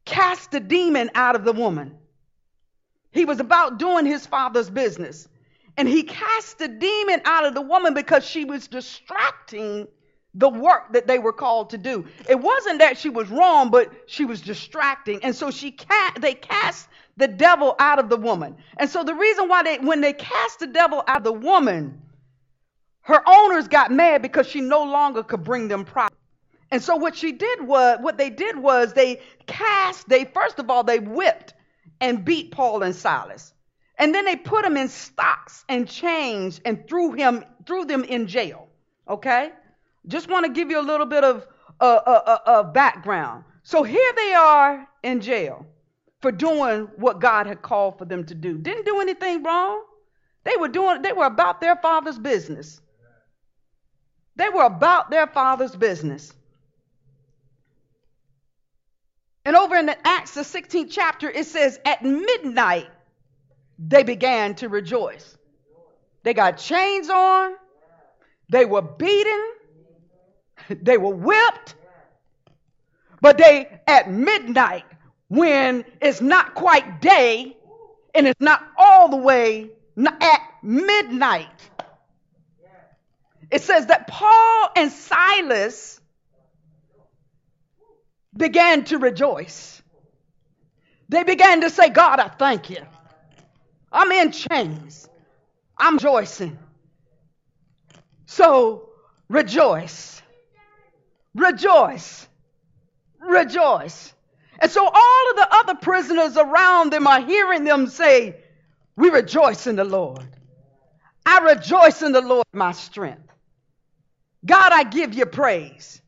cast 0.04 0.50
the 0.50 0.60
demon 0.60 1.10
out 1.14 1.36
of 1.36 1.44
the 1.44 1.52
woman. 1.52 1.96
He 3.12 3.24
was 3.24 3.40
about 3.40 3.78
doing 3.78 4.06
his 4.06 4.26
father's 4.26 4.70
business. 4.70 5.28
And 5.76 5.88
he 5.88 6.02
cast 6.02 6.58
the 6.58 6.68
demon 6.68 7.22
out 7.24 7.46
of 7.46 7.54
the 7.54 7.60
woman 7.62 7.94
because 7.94 8.24
she 8.26 8.44
was 8.44 8.68
distracting 8.68 9.88
the 10.34 10.48
work 10.48 10.92
that 10.92 11.06
they 11.06 11.18
were 11.18 11.32
called 11.32 11.70
to 11.70 11.78
do. 11.78 12.06
It 12.28 12.38
wasn't 12.38 12.80
that 12.80 12.98
she 12.98 13.08
was 13.08 13.28
wrong, 13.30 13.70
but 13.70 13.90
she 14.06 14.24
was 14.24 14.40
distracting. 14.40 15.24
And 15.24 15.34
so 15.34 15.50
she 15.50 15.72
ca- 15.72 16.14
they 16.20 16.34
cast 16.34 16.88
the 17.16 17.28
devil 17.28 17.74
out 17.78 17.98
of 17.98 18.08
the 18.08 18.16
woman. 18.16 18.56
And 18.76 18.88
so 18.90 19.02
the 19.02 19.14
reason 19.14 19.48
why 19.48 19.62
they 19.62 19.78
when 19.78 20.00
they 20.00 20.12
cast 20.12 20.60
the 20.60 20.66
devil 20.66 21.02
out 21.06 21.18
of 21.18 21.24
the 21.24 21.32
woman, 21.32 22.02
her 23.02 23.22
owners 23.26 23.68
got 23.68 23.90
mad 23.90 24.22
because 24.22 24.46
she 24.46 24.60
no 24.60 24.84
longer 24.84 25.22
could 25.22 25.44
bring 25.44 25.68
them 25.68 25.84
profit. 25.84 26.16
And 26.70 26.82
so 26.82 26.96
what 26.96 27.16
she 27.16 27.32
did 27.32 27.66
was 27.66 27.98
what 28.00 28.18
they 28.18 28.30
did 28.30 28.56
was 28.56 28.92
they 28.92 29.20
cast, 29.46 30.08
they 30.08 30.24
first 30.24 30.58
of 30.58 30.70
all 30.70 30.84
they 30.84 31.00
whipped 31.00 31.54
and 32.00 32.24
beat 32.24 32.52
Paul 32.52 32.82
and 32.82 32.94
Silas. 32.94 33.52
And 33.98 34.14
then 34.14 34.24
they 34.24 34.36
put 34.36 34.62
them 34.62 34.76
in 34.76 34.88
stocks 34.88 35.64
and 35.68 35.88
chains 35.88 36.60
and 36.64 36.86
threw 36.88 37.12
him 37.12 37.44
threw 37.66 37.84
them 37.84 38.04
in 38.04 38.26
jail. 38.26 38.68
Okay? 39.08 39.50
Just 40.06 40.30
want 40.30 40.46
to 40.46 40.52
give 40.52 40.70
you 40.70 40.80
a 40.80 40.82
little 40.82 41.06
bit 41.06 41.24
of 41.24 41.46
uh, 41.80 41.84
uh, 41.84 42.22
uh, 42.26 42.38
uh, 42.46 42.62
background. 42.62 43.44
So 43.62 43.82
here 43.82 44.12
they 44.16 44.32
are 44.34 44.88
in 45.02 45.20
jail 45.20 45.66
for 46.20 46.32
doing 46.32 46.88
what 46.96 47.20
God 47.20 47.46
had 47.46 47.62
called 47.62 47.98
for 47.98 48.04
them 48.04 48.24
to 48.26 48.34
do. 48.34 48.56
Didn't 48.56 48.86
do 48.86 49.00
anything 49.00 49.42
wrong. 49.42 49.84
They 50.44 50.56
were 50.58 50.68
doing. 50.68 51.02
They 51.02 51.12
were 51.12 51.26
about 51.26 51.60
their 51.60 51.76
father's 51.76 52.18
business. 52.18 52.80
They 54.36 54.48
were 54.48 54.64
about 54.64 55.10
their 55.10 55.26
father's 55.26 55.74
business. 55.74 56.32
And 59.44 59.56
over 59.56 59.76
in 59.76 59.90
Acts, 60.04 60.34
the 60.34 60.42
16th 60.42 60.88
chapter, 60.90 61.28
it 61.28 61.46
says, 61.46 61.78
At 61.84 62.04
midnight, 62.04 62.88
they 63.78 64.02
began 64.02 64.54
to 64.56 64.68
rejoice. 64.68 65.36
They 66.22 66.34
got 66.34 66.58
chains 66.58 67.08
on, 67.08 67.54
they 68.50 68.66
were 68.66 68.82
beaten, 68.82 69.52
they 70.68 70.98
were 70.98 71.14
whipped, 71.14 71.74
but 73.22 73.38
they, 73.38 73.80
at 73.86 74.10
midnight, 74.10 74.84
when 75.28 75.84
it's 76.02 76.20
not 76.20 76.54
quite 76.54 77.00
day 77.00 77.56
and 78.14 78.26
it's 78.26 78.40
not 78.40 78.62
all 78.76 79.08
the 79.08 79.16
way 79.16 79.70
at 79.96 80.40
midnight, 80.62 81.69
it 83.50 83.62
says 83.62 83.86
that 83.86 84.06
Paul 84.06 84.70
and 84.76 84.92
Silas 84.92 86.00
began 88.36 88.84
to 88.84 88.98
rejoice. 88.98 89.82
They 91.08 91.24
began 91.24 91.62
to 91.62 91.70
say, 91.70 91.88
God, 91.88 92.20
I 92.20 92.28
thank 92.28 92.70
you. 92.70 92.82
I'm 93.92 94.12
in 94.12 94.30
chains. 94.30 95.08
I'm 95.76 95.94
rejoicing. 95.94 96.58
So 98.26 98.90
rejoice. 99.28 100.22
Rejoice. 101.34 102.28
Rejoice. 103.18 104.14
And 104.60 104.70
so 104.70 104.84
all 104.84 105.30
of 105.30 105.36
the 105.36 105.48
other 105.50 105.74
prisoners 105.76 106.36
around 106.36 106.92
them 106.92 107.06
are 107.06 107.20
hearing 107.20 107.64
them 107.64 107.88
say, 107.88 108.36
We 108.96 109.10
rejoice 109.10 109.66
in 109.66 109.74
the 109.74 109.84
Lord. 109.84 110.24
I 111.26 111.38
rejoice 111.38 112.02
in 112.02 112.12
the 112.12 112.20
Lord, 112.20 112.46
my 112.52 112.72
strength. 112.72 113.29
God, 114.44 114.72
I 114.72 114.84
give 114.84 115.14
you 115.14 115.26
praise. 115.26 116.00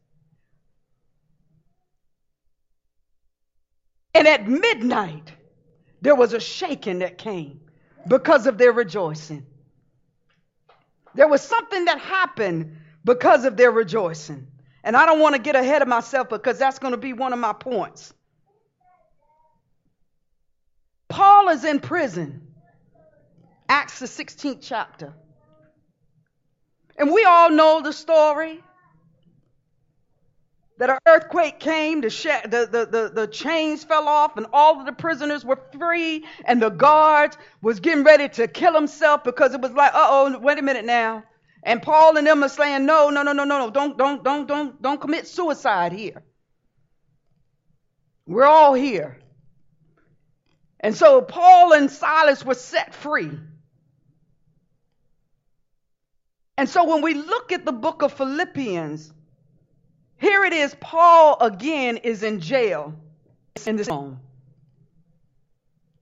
And 4.15 4.29
at 4.29 4.47
midnight, 4.47 5.33
there 6.01 6.15
was 6.15 6.33
a 6.33 6.41
shaking 6.41 7.01
that 7.01 7.19
came 7.19 7.61
because 8.07 8.47
of 8.47 8.59
their 8.59 8.73
rejoicing. 8.73 9.47
There 11.15 11.29
was 11.29 11.43
something 11.43 11.85
that 11.87 11.99
happened 11.99 12.77
because 13.05 13.45
of 13.45 13.57
their 13.57 13.71
rejoicing. 13.71 14.49
And 14.85 14.97
I 14.97 15.07
don't 15.07 15.21
want 15.21 15.35
to 15.35 15.41
get 15.41 15.57
ahead 15.57 15.83
of 15.83 15.89
myself 15.89 16.29
because 16.29 16.59
that's 16.59 16.79
going 16.79 16.93
to 16.93 16.99
be 16.99 17.12
one 17.12 17.33
of 17.33 17.39
my 17.39 17.53
points. 17.53 18.12
Paul 21.09 21.51
is 21.51 21.65
in 21.65 21.81
prison, 21.81 22.49
Acts 23.69 23.99
the 24.01 24.07
16th 24.07 24.59
chapter. 24.62 25.15
And 26.96 27.11
we 27.11 27.25
all 27.25 27.50
know 27.50 27.80
the 27.82 27.92
story 27.92 28.62
that 30.78 30.90
an 30.90 30.99
earthquake 31.06 31.61
came, 31.61 32.00
the, 32.00 32.11
sh- 32.11 32.26
the, 32.44 32.68
the, 32.70 32.87
the, 32.87 33.12
the 33.14 33.26
chains 33.26 33.84
fell 33.84 34.08
off, 34.08 34.37
and 34.37 34.46
all 34.52 34.80
of 34.80 34.87
the 34.87 34.92
prisoners 34.92 35.44
were 35.44 35.61
free, 35.78 36.25
and 36.44 36.61
the 36.61 36.70
guard 36.70 37.37
was 37.61 37.80
getting 37.80 38.04
ready 38.04 38.28
to 38.28 38.49
kill 38.49 38.75
himself 38.75 39.22
because 39.25 39.54
it 39.54 39.61
was 39.61 39.72
like, 39.72 39.92
uh 39.94 40.06
oh, 40.11 40.38
wait 40.38 40.58
a 40.58 40.62
minute 40.62 40.84
now. 40.84 41.25
And 41.62 41.80
Paul 41.80 42.16
and 42.16 42.26
them 42.26 42.42
are 42.42 42.49
saying, 42.49 42.84
no, 42.87 43.11
no, 43.11 43.22
no, 43.22 43.32
no, 43.32 43.44
no, 43.44 43.58
no, 43.58 43.70
don't, 43.70 43.96
don't, 43.96 44.25
don't, 44.25 44.49
don't, 44.49 44.82
don't 44.82 45.00
commit 45.00 45.28
suicide 45.28 45.92
here. 45.92 46.22
We're 48.26 48.46
all 48.46 48.75
here. 48.75 49.18
And 50.80 50.96
so 50.96 51.22
Paul 51.22 51.75
and 51.75 51.90
Silas 51.90 52.44
were 52.44 52.54
set 52.54 52.94
free. 52.94 53.30
And 56.56 56.68
so 56.68 56.85
when 56.85 57.02
we 57.02 57.14
look 57.14 57.52
at 57.52 57.64
the 57.64 57.73
book 57.73 58.02
of 58.02 58.12
Philippians, 58.12 59.12
here 60.18 60.44
it 60.44 60.52
is, 60.52 60.76
Paul 60.80 61.37
again 61.40 61.97
is 61.99 62.23
in 62.23 62.40
jail 62.40 62.94
in 63.66 63.76
this 63.76 63.88
home. 63.88 64.21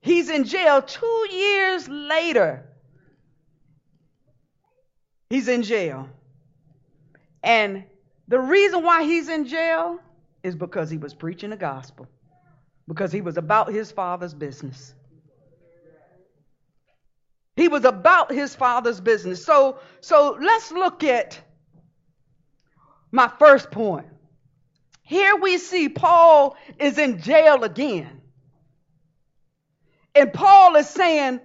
He's 0.01 0.29
in 0.29 0.43
jail 0.43 0.81
two 0.81 1.27
years 1.31 1.87
later. 1.87 2.65
He's 5.29 5.47
in 5.47 5.63
jail. 5.63 6.09
And 7.43 7.85
the 8.27 8.39
reason 8.39 8.83
why 8.83 9.03
he's 9.03 9.29
in 9.29 9.47
jail 9.47 9.99
is 10.43 10.55
because 10.55 10.89
he 10.89 10.97
was 10.97 11.13
preaching 11.13 11.51
the 11.51 11.57
gospel, 11.57 12.07
because 12.87 13.11
he 13.11 13.21
was 13.21 13.37
about 13.37 13.71
his 13.71 13.91
father's 13.91 14.33
business. 14.33 14.93
He 17.61 17.67
was 17.67 17.85
about 17.85 18.31
his 18.31 18.55
father's 18.55 18.99
business. 18.99 19.45
So, 19.45 19.77
so 19.99 20.35
let's 20.41 20.71
look 20.71 21.03
at 21.03 21.39
my 23.11 23.27
first 23.37 23.69
point. 23.69 24.07
Here 25.03 25.35
we 25.35 25.59
see 25.59 25.87
Paul 25.87 26.57
is 26.79 26.97
in 26.97 27.21
jail 27.21 27.63
again. 27.63 28.19
And 30.15 30.33
Paul 30.33 30.75
is 30.75 30.89
saying, 30.89 31.39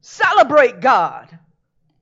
celebrate 0.00 0.80
God 0.80 1.38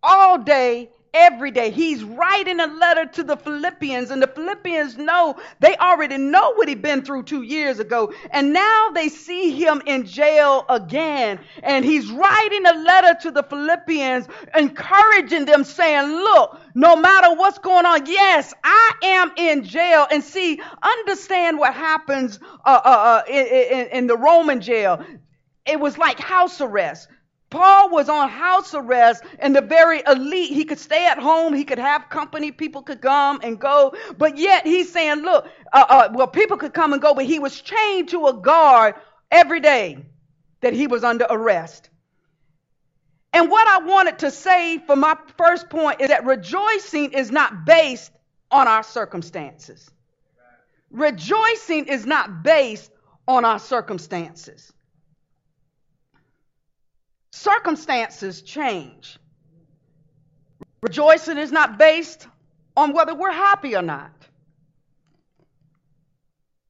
all 0.05 0.39
day, 0.39 0.91
every 1.15 1.51
day. 1.51 1.71
He's 1.71 2.03
writing 2.03 2.61
a 2.61 2.67
letter 2.67 3.07
to 3.07 3.23
the 3.23 3.37
Philippians, 3.37 4.11
and 4.11 4.23
the 4.23 4.27
Philippians 4.27 4.97
know 4.97 5.37
they 5.61 5.77
already 5.77 6.19
know 6.19 6.55
what 6.55 6.69
he'd 6.69 6.83
been 6.83 7.03
through 7.03 7.25
two 7.25 7.43
years 7.43 7.79
ago. 7.79 8.13
And 8.31 8.53
now 8.53 8.91
they 8.95 9.09
see 9.09 9.51
him 9.53 9.83
in 9.87 10.07
jail 10.07 10.65
again. 10.69 11.41
And 11.63 11.85
he's 11.85 12.11
writing 12.11 12.67
a 12.67 12.79
letter 12.79 13.21
to 13.23 13.31
the 13.31 13.43
Philippians, 13.43 14.29
encouraging 14.57 15.45
them, 15.45 15.65
saying, 15.65 16.11
Look, 16.11 16.61
no 16.75 16.97
matter 16.97 17.35
what's 17.35 17.59
going 17.59 17.87
on, 17.87 18.07
yes, 18.07 18.55
I 18.65 18.93
am 19.03 19.33
in 19.37 19.65
jail. 19.65 20.07
And 20.11 20.23
see, 20.23 20.61
understand 20.83 21.59
what 21.59 21.75
happens 21.75 22.39
uh, 22.65 22.81
uh, 22.85 22.89
uh, 22.89 23.23
in, 23.29 23.47
in, 23.47 23.87
in 23.89 24.07
the 24.07 24.17
Roman 24.17 24.61
jail. 24.61 25.05
It 25.67 25.79
was 25.79 25.99
like 25.99 26.19
house 26.19 26.61
arrest. 26.61 27.09
Paul 27.51 27.91
was 27.91 28.09
on 28.09 28.29
house 28.29 28.75
arrest 28.75 29.25
and 29.39 29.57
the 29.57 29.63
very 29.63 30.03
elite. 30.07 30.51
He 30.51 30.65
could 30.65 30.79
stay 30.79 31.07
at 31.07 31.19
home. 31.19 31.55
He 31.55 31.65
could 31.65 31.79
have 31.79 32.11
company. 32.11 32.53
People 32.53 32.83
could 32.83 33.01
come 33.01 33.41
and 33.43 33.59
go. 33.59 33.95
But 34.19 34.37
yet 34.37 34.67
he's 34.67 34.93
saying, 34.93 35.23
look, 35.23 35.47
uh, 35.73 35.85
uh, 35.89 36.09
well, 36.13 36.27
people 36.27 36.59
could 36.59 36.75
come 36.75 36.93
and 36.93 37.01
go, 37.01 37.15
but 37.15 37.25
he 37.25 37.39
was 37.39 37.61
chained 37.61 38.11
to 38.11 38.27
a 38.27 38.35
guard 38.35 38.97
every 39.31 39.61
day 39.61 40.05
that 40.61 40.75
he 40.75 40.87
was 40.87 41.05
under 41.05 41.27
arrest. 41.29 41.89
And 43.33 43.51
what 43.51 43.67
I 43.69 43.87
wanted 43.87 44.19
to 44.21 44.31
say 44.31 44.79
for 44.79 44.97
my 44.97 45.17
first 45.37 45.71
point 45.71 46.01
is 46.01 46.09
that 46.09 46.25
rejoicing 46.25 47.13
is 47.13 47.31
not 47.31 47.65
based 47.65 48.11
on 48.51 48.69
our 48.69 48.83
circumstances. 48.83 49.91
Rejoicing 50.91 51.87
is 51.87 52.07
not 52.07 52.43
based 52.43 52.91
on 53.27 53.45
our 53.45 53.59
circumstances. 53.59 54.73
Circumstances 57.39 58.43
change. 58.43 59.17
Rejoicing 60.83 61.39
is 61.39 61.53
not 61.53 61.79
based 61.79 62.27
on 62.77 62.93
whether 62.93 63.15
we're 63.15 63.31
happy 63.31 63.77
or 63.77 63.83
not. 63.83 64.11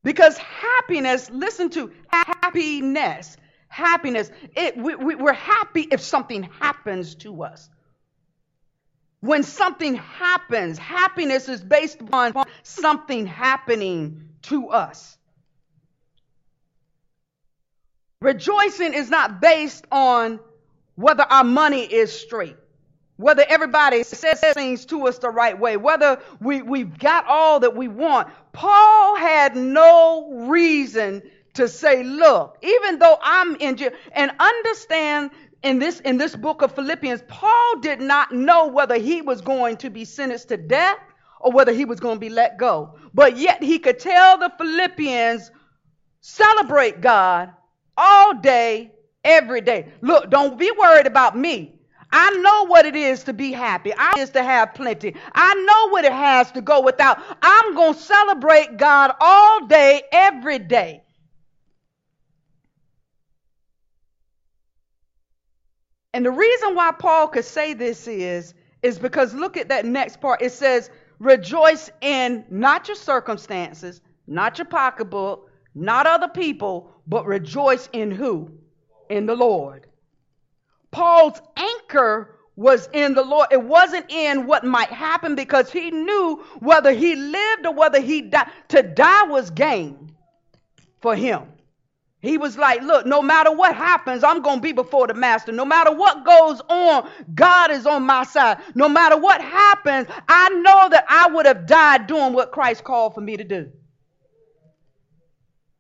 Because 0.04 0.36
happiness, 0.36 1.30
listen 1.30 1.70
to 1.70 1.90
happiness, 2.08 3.38
happiness, 3.68 4.30
it, 4.54 4.76
we, 4.76 4.94
we, 4.94 5.14
we're 5.14 5.32
happy 5.32 5.88
if 5.90 6.02
something 6.02 6.42
happens 6.42 7.14
to 7.16 7.44
us. 7.44 7.70
When 9.20 9.44
something 9.44 9.94
happens, 9.94 10.76
happiness 10.76 11.48
is 11.48 11.62
based 11.62 12.02
upon 12.02 12.34
something 12.62 13.24
happening 13.24 14.28
to 14.42 14.68
us. 14.68 15.16
Rejoicing 18.20 18.92
is 18.92 19.08
not 19.08 19.40
based 19.40 19.86
on 19.90 20.40
whether 20.98 21.22
our 21.22 21.44
money 21.44 21.84
is 21.84 22.12
straight, 22.12 22.56
whether 23.18 23.44
everybody 23.48 24.02
says 24.02 24.40
things 24.52 24.84
to 24.86 25.06
us 25.06 25.18
the 25.18 25.30
right 25.30 25.56
way, 25.56 25.76
whether 25.76 26.20
we, 26.40 26.60
we've 26.60 26.98
got 26.98 27.24
all 27.26 27.60
that 27.60 27.76
we 27.76 27.86
want. 27.86 28.28
Paul 28.52 29.14
had 29.14 29.54
no 29.54 30.48
reason 30.48 31.22
to 31.54 31.68
say, 31.68 32.02
look, 32.02 32.58
even 32.62 32.98
though 32.98 33.16
I'm 33.22 33.54
in 33.56 33.76
jail, 33.76 33.92
and 34.10 34.32
understand 34.40 35.30
in 35.62 35.78
this 35.78 36.00
in 36.00 36.18
this 36.18 36.34
book 36.34 36.62
of 36.62 36.74
Philippians, 36.74 37.22
Paul 37.28 37.78
did 37.80 38.00
not 38.00 38.32
know 38.32 38.66
whether 38.66 38.96
he 38.96 39.22
was 39.22 39.40
going 39.40 39.76
to 39.78 39.90
be 39.90 40.04
sentenced 40.04 40.48
to 40.48 40.56
death 40.56 40.98
or 41.40 41.52
whether 41.52 41.72
he 41.72 41.84
was 41.84 42.00
going 42.00 42.16
to 42.16 42.20
be 42.20 42.28
let 42.28 42.58
go. 42.58 42.98
But 43.14 43.36
yet 43.36 43.62
he 43.62 43.78
could 43.78 44.00
tell 44.00 44.38
the 44.38 44.52
Philippians, 44.58 45.52
celebrate 46.22 47.00
God 47.00 47.50
all 47.96 48.34
day, 48.34 48.92
every 49.24 49.60
day. 49.60 49.92
Look, 50.00 50.30
don't 50.30 50.58
be 50.58 50.70
worried 50.70 51.06
about 51.06 51.36
me. 51.36 51.74
I 52.10 52.30
know 52.36 52.66
what 52.66 52.86
it 52.86 52.96
is 52.96 53.24
to 53.24 53.32
be 53.34 53.52
happy. 53.52 53.92
I 53.96 54.14
is 54.18 54.30
to 54.30 54.42
have 54.42 54.72
plenty. 54.74 55.14
I 55.34 55.54
know 55.54 55.92
what 55.92 56.04
it 56.04 56.12
has 56.12 56.50
to 56.52 56.62
go 56.62 56.80
without. 56.80 57.18
I'm 57.42 57.74
going 57.74 57.94
to 57.94 58.00
celebrate 58.00 58.78
God 58.78 59.14
all 59.20 59.66
day, 59.66 60.02
every 60.10 60.58
day. 60.58 61.02
And 66.14 66.24
the 66.24 66.30
reason 66.30 66.74
why 66.74 66.92
Paul 66.92 67.28
could 67.28 67.44
say 67.44 67.74
this 67.74 68.08
is, 68.08 68.54
is 68.82 68.98
because 68.98 69.34
look 69.34 69.58
at 69.58 69.68
that 69.68 69.84
next 69.84 70.20
part. 70.20 70.40
It 70.40 70.52
says, 70.52 70.88
rejoice 71.18 71.90
in 72.00 72.44
not 72.48 72.88
your 72.88 72.96
circumstances, 72.96 74.00
not 74.26 74.56
your 74.56 74.64
pocketbook, 74.64 75.50
not 75.74 76.06
other 76.06 76.28
people, 76.28 76.90
but 77.06 77.26
rejoice 77.26 77.88
in 77.92 78.10
who? 78.10 78.50
In 79.10 79.26
the 79.26 79.34
Lord. 79.34 79.86
Paul's 80.90 81.40
anchor 81.56 82.36
was 82.56 82.88
in 82.92 83.14
the 83.14 83.22
Lord. 83.22 83.48
It 83.52 83.62
wasn't 83.62 84.10
in 84.10 84.46
what 84.46 84.64
might 84.64 84.88
happen 84.88 85.34
because 85.34 85.70
he 85.70 85.90
knew 85.90 86.44
whether 86.58 86.92
he 86.92 87.14
lived 87.14 87.66
or 87.66 87.74
whether 87.74 88.00
he 88.00 88.22
died. 88.22 88.50
To 88.68 88.82
die 88.82 89.24
was 89.24 89.50
gain 89.50 90.12
for 91.00 91.14
him. 91.14 91.42
He 92.20 92.36
was 92.36 92.58
like, 92.58 92.82
Look, 92.82 93.06
no 93.06 93.22
matter 93.22 93.52
what 93.52 93.76
happens, 93.76 94.24
I'm 94.24 94.42
going 94.42 94.56
to 94.56 94.62
be 94.62 94.72
before 94.72 95.06
the 95.06 95.14
master. 95.14 95.52
No 95.52 95.64
matter 95.64 95.92
what 95.92 96.24
goes 96.24 96.60
on, 96.68 97.08
God 97.34 97.70
is 97.70 97.86
on 97.86 98.02
my 98.02 98.24
side. 98.24 98.58
No 98.74 98.88
matter 98.88 99.16
what 99.16 99.40
happens, 99.40 100.08
I 100.28 100.48
know 100.48 100.88
that 100.90 101.04
I 101.08 101.28
would 101.28 101.46
have 101.46 101.66
died 101.66 102.08
doing 102.08 102.32
what 102.32 102.50
Christ 102.50 102.82
called 102.82 103.14
for 103.14 103.20
me 103.20 103.36
to 103.36 103.44
do. 103.44 103.70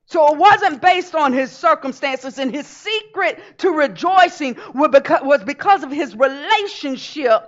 So 0.08 0.32
it 0.32 0.38
wasn't 0.38 0.80
based 0.80 1.14
on 1.14 1.34
his 1.34 1.52
circumstances, 1.52 2.38
and 2.38 2.50
his 2.50 2.66
secret 2.66 3.58
to 3.58 3.70
rejoicing 3.70 4.56
was 4.74 5.44
because 5.44 5.82
of 5.82 5.90
his 5.90 6.16
relationship 6.16 7.42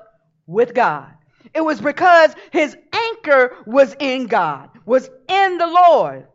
with 0.46 0.74
God. 0.74 1.08
It 1.54 1.62
was 1.62 1.80
because 1.80 2.34
his 2.50 2.76
anchor 2.92 3.56
was 3.64 3.96
in 3.98 4.26
God, 4.26 4.68
was 4.84 5.08
in 5.26 5.56
the 5.56 5.66
Lord. 5.66 6.26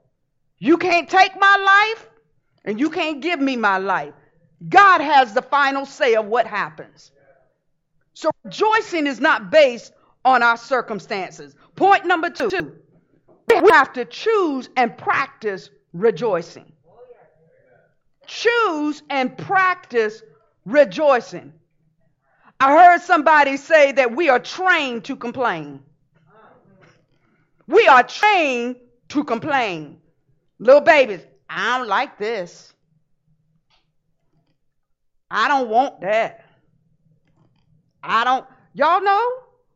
You 0.57 0.77
can't 0.77 1.07
take 1.07 1.39
my 1.39 1.93
life, 1.93 2.09
and 2.65 2.79
you 2.79 2.89
can't 2.89 3.21
give 3.21 3.39
me 3.39 3.55
my 3.55 3.77
life. 3.77 4.15
God 4.67 5.01
has 5.01 5.33
the 5.33 5.43
final 5.43 5.85
say 5.85 6.15
of 6.15 6.25
what 6.25 6.47
happens. 6.47 7.11
So 8.15 8.31
rejoicing 8.43 9.05
is 9.05 9.19
not 9.19 9.51
based 9.51 9.93
on 10.23 10.41
our 10.41 10.57
circumstances. 10.57 11.55
Point 11.75 12.07
number 12.07 12.31
two 12.31 12.73
we 13.47 13.69
have 13.69 13.93
to 13.93 14.05
choose 14.05 14.69
and 14.75 14.97
practice 14.97 15.69
rejoicing. 15.95 16.71
Choose 18.27 19.01
and 19.09 19.37
practice 19.37 20.21
rejoicing. 20.65 21.53
I 22.59 22.71
heard 22.71 23.01
somebody 23.01 23.57
say 23.57 23.93
that 23.93 24.15
we 24.15 24.29
are 24.29 24.39
trained 24.39 25.05
to 25.05 25.15
complain. 25.15 25.81
We 27.67 27.87
are 27.87 28.03
trained 28.03 28.75
to 29.09 29.23
complain. 29.23 29.99
Little 30.59 30.81
babies, 30.81 31.21
I 31.49 31.77
don't 31.77 31.87
like 31.87 32.17
this. 32.17 32.73
I 35.29 35.47
don't 35.47 35.69
want 35.69 36.01
that. 36.01 36.45
I 38.03 38.23
don't, 38.23 38.45
y'all 38.73 39.01
know? 39.01 39.29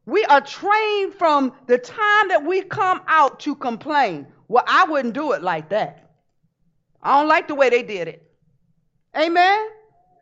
We 0.05 0.23
are 0.25 0.41
trained 0.41 1.13
from 1.15 1.53
the 1.67 1.77
time 1.77 2.29
that 2.29 2.43
we 2.45 2.62
come 2.62 3.01
out 3.08 3.41
to 3.41 3.55
complain. 3.55 4.27
Well, 4.47 4.63
I 4.67 4.86
wouldn't 4.86 5.13
do 5.13 5.34
it 5.34 5.43
like 5.43 5.69
that. 5.69 6.08
I 7.01 7.19
don't 7.19 7.27
like 7.27 7.47
the 7.47 7.55
way 7.55 7.69
they 7.69 7.83
did 7.83 8.07
it. 8.07 8.23
Amen. 9.17 9.69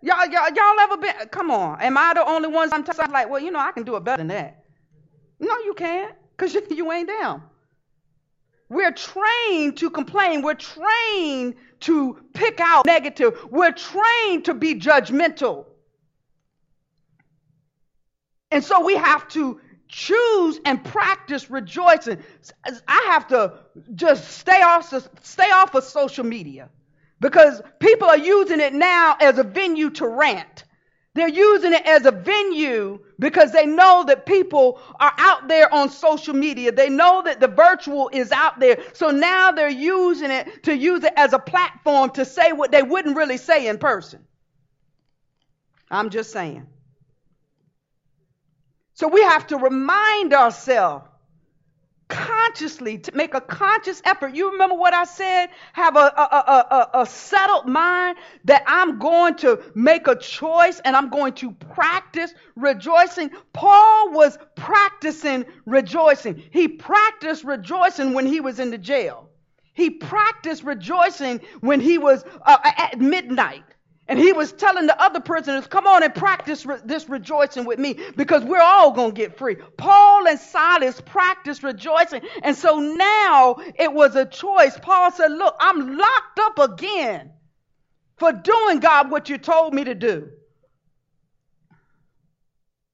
Y'all, 0.02 0.26
y'all, 0.28 0.50
y'all 0.56 0.80
ever 0.80 0.98
been? 0.98 1.14
Come 1.32 1.52
on. 1.52 1.82
Am 1.82 1.98
I 1.98 2.14
the 2.14 2.26
only 2.26 2.48
one? 2.48 2.70
Sometimes 2.70 3.00
I'm 3.00 3.12
like, 3.12 3.30
well, 3.30 3.42
you 3.42 3.52
know, 3.52 3.60
I 3.60 3.72
can 3.72 3.84
do 3.84 3.96
it 3.96 4.04
better 4.04 4.18
than 4.18 4.28
that. 4.28 4.64
No, 5.40 5.58
you 5.66 5.74
can't, 5.74 6.14
cause 6.38 6.54
you, 6.56 6.64
you 6.70 6.92
ain't 6.92 7.08
them. 7.08 7.44
We're 8.70 8.92
trained 8.92 9.78
to 9.78 9.90
complain. 9.90 10.42
We're 10.42 10.56
trained 10.56 11.56
to 11.82 12.20
pick 12.34 12.60
out 12.60 12.86
negative. 12.86 13.40
We're 13.50 13.72
trained 13.72 14.46
to 14.46 14.54
be 14.54 14.76
judgmental. 14.76 15.66
And 18.52 18.64
so 18.64 18.86
we 18.86 18.96
have 18.96 19.28
to 19.30 19.60
choose 19.88 20.60
and 20.66 20.84
practice 20.84 21.50
rejoicing. 21.50 22.20
I 22.88 23.10
have 23.12 23.28
to 23.30 23.54
just 23.96 24.30
stay 24.38 24.62
off 24.62 24.94
stay 25.24 25.50
off 25.52 25.76
of 25.76 25.84
social 25.84 26.26
media 26.26 26.70
because 27.20 27.62
people 27.80 28.08
are 28.08 28.18
using 28.18 28.60
it 28.60 28.74
now 28.74 29.18
as 29.20 29.38
a 29.38 29.44
venue 29.44 29.90
to 29.92 30.08
rant. 30.08 30.64
They're 31.14 31.28
using 31.28 31.74
it 31.74 31.84
as 31.88 32.06
a 32.06 32.12
venue 32.12 33.00
because 33.18 33.52
they 33.52 33.66
know 33.66 34.04
that 34.06 34.28
people 34.28 34.80
are 35.00 35.14
out 35.18 35.48
there 35.48 35.74
on 35.74 35.90
social 35.90 36.36
media. 36.36 36.72
They 36.72 36.90
know 36.90 37.24
that 37.26 37.40
the 37.40 37.48
virtual 37.48 38.12
is 38.14 38.32
out 38.32 38.60
there. 38.60 38.78
So 38.94 39.10
now 39.10 39.52
they're 39.52 39.68
using 39.68 40.30
it 40.30 40.64
to 40.66 40.78
use 40.78 41.04
it 41.04 41.14
as 41.18 41.34
a 41.34 41.40
platform 41.40 42.12
to 42.12 42.24
say 42.24 42.52
what 42.52 42.72
they 42.72 42.84
wouldn't 42.84 43.18
really 43.18 43.38
say 43.38 43.66
in 43.68 43.80
person. 43.80 44.28
I'm 45.90 46.12
just 46.12 46.32
saying. 46.32 46.68
So 48.98 49.08
we 49.08 49.22
have 49.22 49.46
to 49.48 49.58
remind 49.58 50.34
ourselves 50.34 51.06
consciously 52.08 52.98
to 52.98 53.16
make 53.16 53.36
a 53.36 53.42
conscious 53.42 54.02
effort. 54.04 54.34
You 54.34 54.54
remember 54.54 54.74
what 54.74 54.92
I 54.92 55.04
said? 55.04 55.50
Have 55.74 55.96
a, 55.96 56.00
a, 56.00 56.66
a, 56.72 57.02
a, 57.02 57.06
settled 57.06 57.68
mind 57.68 58.18
that 58.46 58.64
I'm 58.66 58.98
going 58.98 59.36
to 59.36 59.62
make 59.76 60.08
a 60.08 60.16
choice 60.16 60.80
and 60.80 60.96
I'm 60.96 61.10
going 61.10 61.34
to 61.34 61.52
practice 61.52 62.34
rejoicing. 62.56 63.30
Paul 63.54 64.14
was 64.14 64.40
practicing 64.56 65.46
rejoicing. 65.68 66.42
He 66.50 66.68
practiced 66.68 67.44
rejoicing 67.44 68.16
when 68.16 68.26
he 68.26 68.42
was 68.42 68.60
in 68.60 68.72
the 68.72 68.80
jail. 68.80 69.30
He 69.76 69.92
practiced 69.92 70.64
rejoicing 70.64 71.42
when 71.60 71.82
he 71.82 72.00
was 72.00 72.26
uh, 72.44 72.58
at 72.64 73.00
midnight. 73.00 73.64
And 74.10 74.18
he 74.18 74.32
was 74.32 74.54
telling 74.54 74.88
the 74.88 75.02
other 75.02 75.20
prisoners, 75.20 75.68
come 75.68 75.86
on 75.86 76.02
and 76.02 76.16
practice 76.16 76.66
re- 76.66 76.80
this 76.86 77.10
rejoicing 77.10 77.66
with 77.66 77.78
me 77.78 78.00
because 78.16 78.44
we're 78.44 78.62
all 78.62 78.92
going 78.92 79.12
to 79.12 79.16
get 79.16 79.38
free. 79.38 79.58
Paul 79.78 80.28
and 80.28 80.40
Silas 80.40 81.02
practiced 81.02 81.62
rejoicing. 81.62 82.22
And 82.42 82.56
so 82.56 82.80
now 82.80 83.58
it 83.76 83.92
was 83.92 84.16
a 84.16 84.26
choice. 84.26 84.80
Paul 84.82 85.12
said, 85.12 85.32
look, 85.32 85.56
I'm 85.60 85.98
locked 85.98 86.40
up 86.40 86.60
again 86.60 87.34
for 88.16 88.32
doing, 88.32 88.80
God, 88.80 89.12
what 89.12 89.30
you 89.30 89.38
told 89.38 89.74
me 89.74 89.84
to 89.84 89.96
do. 89.96 90.30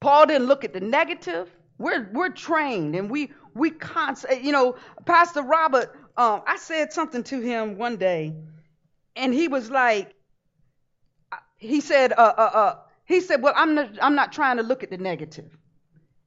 Paul 0.02 0.26
didn't 0.26 0.47
look 0.47 0.63
at 0.63 0.73
the 0.73 0.82
negative. 0.82 1.49
We're, 1.78 2.10
we're 2.12 2.30
trained 2.30 2.95
and 2.95 3.10
we, 3.10 3.32
we 3.54 3.69
constantly, 3.69 4.45
you 4.45 4.52
know, 4.52 4.78
Pastor 5.06 5.43
Robert, 5.43 5.95
um, 6.17 6.41
I 6.47 6.58
said 6.58 6.91
something 6.91 7.23
to 7.23 7.39
him 7.39 7.78
one 7.78 7.97
day 7.97 8.34
and 9.15 9.34
he 9.34 9.47
was 9.47 9.69
like, 9.69 10.13
he 11.63 11.82
said, 11.82 12.13
uh, 12.13 12.34
uh, 12.38 12.52
uh, 12.54 12.76
he 13.06 13.21
said, 13.21 13.41
well, 13.41 13.54
I'm 13.56 13.76
not, 13.76 13.89
I'm 14.02 14.15
not 14.15 14.32
trying 14.32 14.58
to 14.58 14.63
look 14.63 14.84
at 14.84 14.89
the 14.89 14.97
negative. 14.97 15.58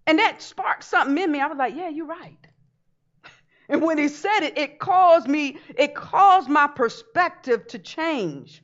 And 0.07 0.19
that 0.19 0.41
sparked 0.43 0.85
something 0.85 1.17
in 1.19 1.31
me. 1.31 1.41
I 1.41 1.47
was 1.47 1.59
like, 1.59 1.75
yeah, 1.75 1.89
you're 1.89 2.07
right. 2.07 2.39
And 3.69 3.83
when 3.83 3.99
he 3.99 4.07
said 4.07 4.43
it, 4.43 4.57
it 4.57 4.79
caused 4.79 5.27
me, 5.27 5.59
it 5.77 5.93
caused 5.97 6.49
my 6.49 6.69
perspective 6.69 7.67
to 7.67 7.81
change. 7.81 8.63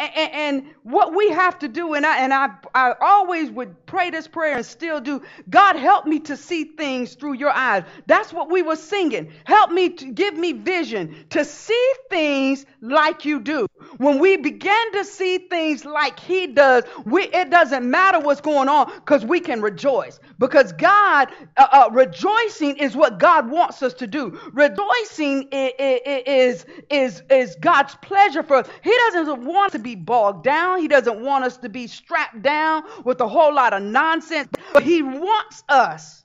And, 0.00 0.32
and, 0.32 0.66
what 0.82 1.14
we 1.14 1.28
have 1.30 1.58
to 1.58 1.68
do, 1.68 1.92
and 1.92 2.06
I 2.06 2.20
and 2.20 2.32
I 2.32 2.48
I 2.74 2.94
always 3.00 3.50
would 3.50 3.84
pray 3.84 4.08
this 4.08 4.26
prayer 4.26 4.56
and 4.56 4.64
still 4.64 4.98
do. 4.98 5.22
God 5.50 5.76
help 5.76 6.06
me 6.06 6.20
to 6.20 6.38
see 6.38 6.64
things 6.64 7.14
through 7.14 7.34
your 7.34 7.50
eyes. 7.50 7.84
That's 8.06 8.32
what 8.32 8.50
we 8.50 8.62
were 8.62 8.76
singing. 8.76 9.30
Help 9.44 9.70
me 9.70 9.90
to 9.90 10.06
give 10.06 10.34
me 10.34 10.52
vision 10.54 11.26
to 11.30 11.44
see 11.44 11.92
things 12.08 12.64
like 12.80 13.26
you 13.26 13.40
do. 13.40 13.66
When 13.98 14.18
we 14.18 14.38
begin 14.38 14.92
to 14.92 15.04
see 15.04 15.36
things 15.36 15.84
like 15.84 16.18
He 16.18 16.46
does, 16.46 16.84
we 17.04 17.24
it 17.24 17.50
doesn't 17.50 17.88
matter 17.88 18.20
what's 18.20 18.40
going 18.40 18.70
on 18.70 18.90
because 18.94 19.24
we 19.24 19.38
can 19.38 19.60
rejoice 19.60 20.18
because 20.38 20.72
God 20.72 21.28
uh, 21.58 21.66
uh, 21.70 21.90
rejoicing 21.92 22.78
is 22.78 22.96
what 22.96 23.18
God 23.18 23.50
wants 23.50 23.82
us 23.82 23.92
to 23.94 24.06
do. 24.06 24.38
Rejoicing 24.52 25.48
is 25.52 26.64
is 26.64 26.66
is, 26.88 27.22
is 27.30 27.56
God's 27.60 27.94
pleasure 27.96 28.42
for 28.42 28.56
us. 28.56 28.68
He 28.82 28.94
doesn't 29.10 29.44
want 29.44 29.72
to 29.72 29.78
be 29.78 29.89
be 29.90 29.96
bogged 29.96 30.44
down. 30.44 30.80
He 30.80 30.88
doesn't 30.88 31.20
want 31.20 31.44
us 31.44 31.56
to 31.58 31.68
be 31.68 31.86
strapped 31.86 32.42
down 32.42 32.84
with 33.04 33.20
a 33.20 33.28
whole 33.28 33.52
lot 33.54 33.72
of 33.72 33.82
nonsense. 33.82 34.48
But 34.72 34.82
he 34.82 35.02
wants 35.02 35.64
us 35.68 36.24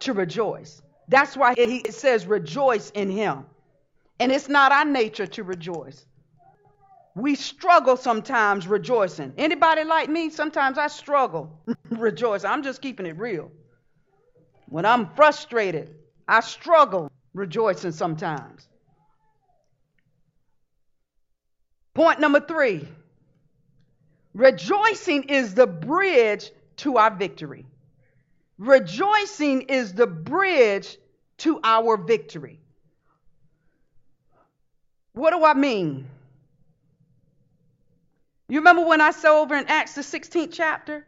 to 0.00 0.12
rejoice. 0.12 0.80
That's 1.08 1.36
why 1.36 1.54
He 1.56 1.90
says 1.90 2.26
rejoice 2.26 2.90
in 2.90 3.10
him. 3.10 3.44
And 4.18 4.32
it's 4.32 4.48
not 4.48 4.72
our 4.72 4.84
nature 4.84 5.26
to 5.26 5.42
rejoice. 5.44 6.06
We 7.14 7.34
struggle 7.34 7.96
sometimes 7.96 8.66
rejoicing. 8.66 9.34
Anybody 9.36 9.84
like 9.84 10.08
me? 10.08 10.30
Sometimes 10.30 10.78
I 10.78 10.86
struggle 10.86 11.58
rejoicing. 11.90 12.48
I'm 12.48 12.62
just 12.62 12.80
keeping 12.80 13.06
it 13.06 13.18
real. 13.18 13.50
When 14.68 14.86
I'm 14.86 15.10
frustrated, 15.14 15.94
I 16.28 16.40
struggle 16.40 17.10
rejoicing 17.34 17.92
sometimes. 17.92 18.68
Point 21.94 22.20
number 22.20 22.40
three 22.40 22.86
rejoicing 24.34 25.24
is 25.24 25.54
the 25.54 25.66
bridge 25.66 26.50
to 26.76 26.96
our 26.96 27.10
victory. 27.10 27.66
Rejoicing 28.58 29.62
is 29.62 29.92
the 29.94 30.06
bridge 30.06 30.98
to 31.38 31.60
our 31.64 31.96
victory. 31.96 32.60
What 35.12 35.30
do 35.30 35.44
I 35.44 35.54
mean? 35.54 36.06
You 38.48 38.58
remember 38.58 38.84
when 38.84 39.00
I 39.00 39.12
said 39.12 39.30
over 39.30 39.56
in 39.56 39.66
Acts, 39.66 39.94
the 39.94 40.02
16th 40.02 40.52
chapter? 40.52 41.06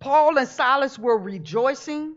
Paul 0.00 0.36
and 0.36 0.48
Silas 0.48 0.98
were 0.98 1.16
rejoicing. 1.16 2.14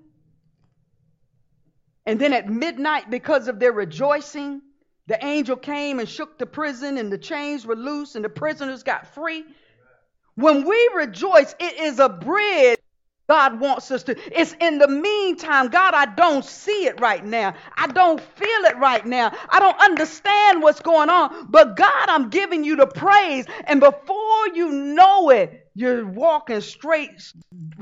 And 2.05 2.19
then 2.19 2.33
at 2.33 2.49
midnight, 2.49 3.09
because 3.09 3.47
of 3.47 3.59
their 3.59 3.71
rejoicing, 3.71 4.61
the 5.07 5.23
angel 5.25 5.55
came 5.55 5.99
and 5.99 6.07
shook 6.07 6.37
the 6.37 6.45
prison, 6.45 6.97
and 6.97 7.11
the 7.11 7.17
chains 7.17 7.65
were 7.65 7.75
loose, 7.75 8.15
and 8.15 8.25
the 8.25 8.29
prisoners 8.29 8.83
got 8.83 9.13
free. 9.13 9.45
When 10.35 10.65
we 10.67 10.89
rejoice, 10.95 11.55
it 11.59 11.79
is 11.79 11.99
a 11.99 12.09
bridge 12.09 12.77
God 13.27 13.59
wants 13.59 13.91
us 13.91 14.03
to. 14.03 14.15
It's 14.39 14.55
in 14.61 14.77
the 14.77 14.87
meantime, 14.87 15.67
God, 15.67 15.93
I 15.93 16.05
don't 16.05 16.45
see 16.45 16.85
it 16.85 17.01
right 17.01 17.23
now. 17.23 17.55
I 17.75 17.87
don't 17.87 18.21
feel 18.21 18.65
it 18.65 18.77
right 18.77 19.05
now. 19.05 19.33
I 19.49 19.59
don't 19.59 19.77
understand 19.79 20.61
what's 20.61 20.79
going 20.79 21.09
on. 21.09 21.47
But 21.49 21.75
God, 21.75 22.07
I'm 22.07 22.29
giving 22.29 22.63
you 22.63 22.77
the 22.77 22.87
praise. 22.87 23.45
And 23.65 23.81
before 23.81 24.47
you 24.53 24.71
know 24.71 25.29
it, 25.29 25.66
you're 25.77 26.07
walking 26.07 26.59
straight, 26.59 27.21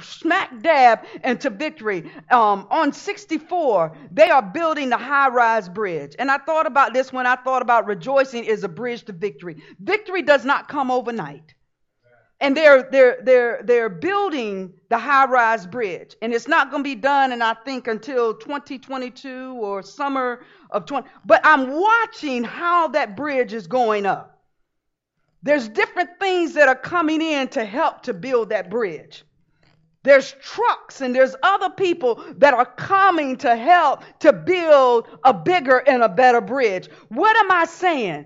smack 0.01 0.61
dab 0.61 1.05
into 1.23 1.49
victory. 1.49 2.11
Um, 2.29 2.67
on 2.69 2.91
64, 2.91 3.95
they 4.11 4.29
are 4.29 4.41
building 4.41 4.89
the 4.89 4.97
high 4.97 5.29
rise 5.29 5.69
bridge. 5.69 6.13
And 6.19 6.29
I 6.29 6.37
thought 6.39 6.67
about 6.67 6.93
this 6.93 7.13
when 7.13 7.25
I 7.25 7.37
thought 7.37 7.61
about 7.61 7.87
rejoicing 7.87 8.43
is 8.43 8.65
a 8.65 8.67
bridge 8.67 9.05
to 9.05 9.13
victory. 9.13 9.63
Victory 9.79 10.21
does 10.23 10.43
not 10.43 10.67
come 10.67 10.91
overnight 10.91 11.53
and 12.41 12.55
they're 12.57 12.83
they're 12.91 13.17
they're 13.23 13.61
they're 13.63 13.89
building 13.89 14.73
the 14.89 14.97
high 14.97 15.25
rise 15.25 15.65
bridge 15.65 16.17
and 16.21 16.33
it's 16.33 16.49
not 16.49 16.69
going 16.69 16.83
to 16.83 16.87
be 16.87 16.95
done 16.95 17.31
and 17.31 17.41
i 17.41 17.53
think 17.53 17.87
until 17.87 18.33
2022 18.33 19.53
or 19.53 19.81
summer 19.81 20.41
of 20.71 20.85
20 20.85 21.07
but 21.25 21.39
i'm 21.45 21.71
watching 21.71 22.43
how 22.43 22.89
that 22.89 23.15
bridge 23.15 23.53
is 23.53 23.67
going 23.67 24.05
up 24.05 24.34
there's 25.45 25.69
different 25.69 26.09
things 26.19 26.55
that 26.55 26.67
are 26.67 26.75
coming 26.75 27.21
in 27.21 27.47
to 27.49 27.63
help 27.63 28.01
to 28.03 28.15
build 28.15 28.49
that 28.49 28.71
bridge. 28.71 29.23
There's 30.01 30.33
trucks 30.41 31.01
and 31.01 31.13
there's 31.13 31.35
other 31.43 31.69
people 31.69 32.23
that 32.37 32.55
are 32.55 32.65
coming 32.65 33.37
to 33.37 33.55
help 33.55 34.01
to 34.19 34.33
build 34.33 35.07
a 35.23 35.33
bigger 35.33 35.77
and 35.87 36.01
a 36.01 36.09
better 36.09 36.41
bridge. 36.41 36.89
What 37.09 37.37
am 37.37 37.51
i 37.51 37.65
saying 37.65 38.25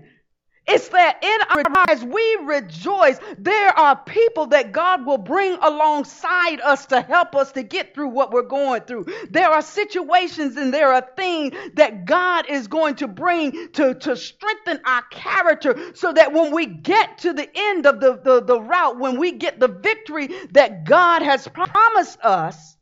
it's 0.70 0.88
that 0.88 1.18
in 1.22 1.38
our 1.50 1.86
lives 1.86 2.04
we 2.04 2.38
rejoice. 2.44 3.18
There 3.38 3.78
are 3.78 3.96
people 3.96 4.46
that 4.46 4.72
God 4.72 5.04
will 5.04 5.18
bring 5.18 5.58
alongside 5.60 6.60
us 6.60 6.86
to 6.86 7.00
help 7.00 7.34
us 7.34 7.52
to 7.52 7.62
get 7.62 7.94
through 7.94 8.08
what 8.08 8.32
we're 8.32 8.42
going 8.42 8.82
through. 8.82 9.06
There 9.30 9.48
are 9.48 9.62
situations 9.62 10.56
and 10.56 10.72
there 10.72 10.92
are 10.92 11.06
things 11.16 11.54
that 11.74 12.04
God 12.04 12.46
is 12.48 12.68
going 12.68 12.96
to 12.96 13.08
bring 13.08 13.70
to, 13.72 13.94
to 13.94 14.16
strengthen 14.16 14.80
our 14.84 15.02
character 15.10 15.92
so 15.94 16.12
that 16.12 16.32
when 16.32 16.52
we 16.54 16.66
get 16.66 17.18
to 17.18 17.32
the 17.32 17.48
end 17.54 17.86
of 17.86 18.00
the, 18.00 18.20
the, 18.22 18.42
the 18.42 18.60
route, 18.60 18.98
when 18.98 19.18
we 19.18 19.32
get 19.32 19.58
the 19.58 19.68
victory 19.68 20.28
that 20.52 20.84
God 20.84 21.22
has 21.22 21.46
promised 21.48 22.20
us, 22.22 22.76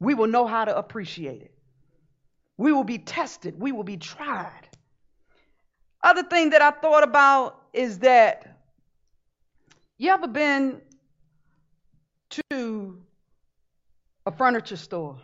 we 0.00 0.14
will 0.14 0.26
know 0.26 0.46
how 0.46 0.64
to 0.64 0.76
appreciate 0.76 1.42
it. 1.42 1.52
We 2.58 2.72
will 2.72 2.84
be 2.84 2.98
tested, 2.98 3.60
we 3.60 3.72
will 3.72 3.84
be 3.84 3.98
tried. 3.98 4.65
Other 6.06 6.22
thing 6.22 6.50
that 6.50 6.62
I 6.62 6.70
thought 6.70 7.02
about 7.02 7.60
is 7.72 7.98
that 7.98 8.60
you 9.98 10.12
ever 10.12 10.28
been 10.28 10.80
to 12.30 12.96
a 14.24 14.30
furniture 14.30 14.76
store? 14.76 15.18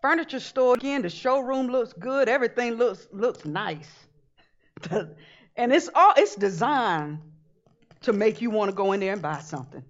Furniture 0.00 0.40
store 0.40 0.72
again, 0.74 1.02
the 1.02 1.10
showroom 1.10 1.66
looks 1.66 1.92
good, 1.92 2.30
everything 2.30 2.76
looks 2.76 3.08
looks 3.12 3.44
nice. 3.44 3.90
and 4.90 5.70
it's 5.70 5.90
all 5.94 6.14
it's 6.16 6.34
designed 6.34 7.18
to 8.00 8.14
make 8.14 8.40
you 8.40 8.48
want 8.48 8.70
to 8.70 8.74
go 8.74 8.92
in 8.92 9.00
there 9.00 9.12
and 9.12 9.20
buy 9.20 9.40
something. 9.40 9.84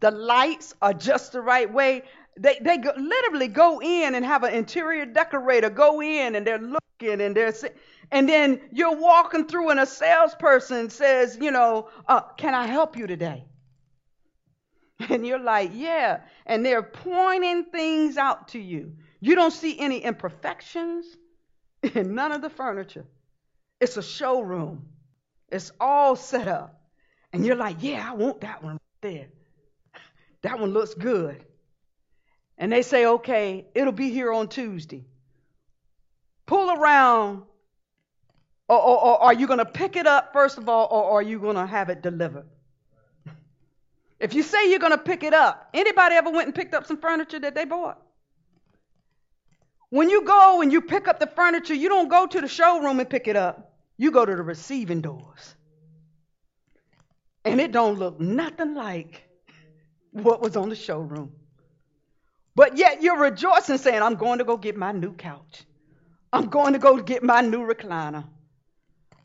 The 0.00 0.10
lights 0.10 0.74
are 0.82 0.92
just 0.92 1.30
the 1.30 1.40
right 1.40 1.72
way. 1.72 2.02
They 2.38 2.58
they 2.60 2.78
go, 2.78 2.92
literally 2.96 3.48
go 3.48 3.80
in 3.80 4.14
and 4.14 4.24
have 4.24 4.42
an 4.44 4.52
interior 4.54 5.06
decorator 5.06 5.70
go 5.70 6.02
in 6.02 6.34
and 6.34 6.46
they're 6.46 6.58
looking 6.58 7.20
and 7.20 7.34
they're 7.34 7.54
and 8.10 8.28
then 8.28 8.60
you're 8.72 8.96
walking 8.96 9.46
through 9.46 9.70
and 9.70 9.80
a 9.80 9.86
salesperson 9.86 10.90
says, 10.90 11.38
you 11.40 11.50
know, 11.50 11.88
uh, 12.06 12.20
can 12.36 12.54
I 12.54 12.66
help 12.66 12.96
you 12.96 13.06
today? 13.06 13.44
And 15.10 15.26
you're 15.26 15.38
like, 15.38 15.72
yeah. 15.74 16.20
And 16.46 16.64
they're 16.64 16.82
pointing 16.82 17.64
things 17.64 18.16
out 18.16 18.48
to 18.48 18.58
you. 18.58 18.94
You 19.20 19.34
don't 19.34 19.50
see 19.50 19.78
any 19.78 19.98
imperfections 19.98 21.06
in 21.82 22.14
none 22.14 22.32
of 22.32 22.40
the 22.40 22.48
furniture. 22.48 23.04
It's 23.80 23.98
a 23.98 24.02
showroom. 24.02 24.88
It's 25.48 25.70
all 25.80 26.16
set 26.16 26.48
up. 26.48 26.80
And 27.32 27.44
you're 27.44 27.56
like, 27.56 27.76
yeah, 27.80 28.10
I 28.10 28.14
want 28.14 28.40
that 28.40 28.62
one 28.62 28.74
right 28.74 29.02
there. 29.02 29.26
That 30.42 30.58
one 30.58 30.72
looks 30.72 30.94
good. 30.94 31.44
And 32.58 32.72
they 32.72 32.82
say, 32.82 33.06
okay, 33.06 33.66
it'll 33.74 33.92
be 33.92 34.10
here 34.10 34.32
on 34.32 34.48
Tuesday. 34.48 35.04
Pull 36.46 36.70
around 36.70 37.42
or, 38.68 38.78
or, 38.78 39.04
or 39.04 39.22
are 39.24 39.34
you 39.34 39.46
going 39.46 39.58
to 39.58 39.64
pick 39.64 39.96
it 39.96 40.06
up, 40.06 40.32
first 40.32 40.58
of 40.58 40.68
all, 40.68 40.88
or 40.90 41.18
are 41.18 41.22
you 41.22 41.38
going 41.38 41.56
to 41.56 41.66
have 41.66 41.88
it 41.88 42.02
delivered? 42.02 42.46
If 44.18 44.34
you 44.34 44.42
say 44.42 44.70
you're 44.70 44.78
going 44.78 44.92
to 44.92 44.98
pick 44.98 45.22
it 45.22 45.34
up, 45.34 45.68
anybody 45.74 46.14
ever 46.14 46.30
went 46.30 46.46
and 46.46 46.54
picked 46.54 46.74
up 46.74 46.86
some 46.86 46.96
furniture 46.96 47.38
that 47.38 47.54
they 47.54 47.64
bought? 47.64 48.00
When 49.90 50.10
you 50.10 50.24
go 50.24 50.62
and 50.62 50.72
you 50.72 50.80
pick 50.80 51.06
up 51.06 51.20
the 51.20 51.26
furniture, 51.26 51.74
you 51.74 51.88
don't 51.88 52.08
go 52.08 52.26
to 52.26 52.40
the 52.40 52.48
showroom 52.48 52.98
and 52.98 53.08
pick 53.08 53.28
it 53.28 53.36
up. 53.36 53.74
You 53.96 54.10
go 54.10 54.24
to 54.24 54.34
the 54.34 54.42
receiving 54.42 55.00
doors. 55.00 55.54
And 57.44 57.60
it 57.60 57.70
don't 57.70 57.98
look 57.98 58.18
nothing 58.18 58.74
like 58.74 59.22
what 60.10 60.40
was 60.40 60.56
on 60.56 60.70
the 60.70 60.74
showroom. 60.74 61.32
But 62.56 62.78
yet 62.78 63.02
you're 63.02 63.18
rejoicing 63.18 63.76
saying, 63.76 64.02
I'm 64.02 64.16
going 64.16 64.38
to 64.38 64.44
go 64.44 64.56
get 64.56 64.76
my 64.76 64.90
new 64.90 65.12
couch. 65.12 65.64
I'm 66.32 66.46
going 66.48 66.72
to 66.72 66.78
go 66.78 66.96
get 66.96 67.22
my 67.22 67.42
new 67.42 67.60
recliner. 67.60 68.24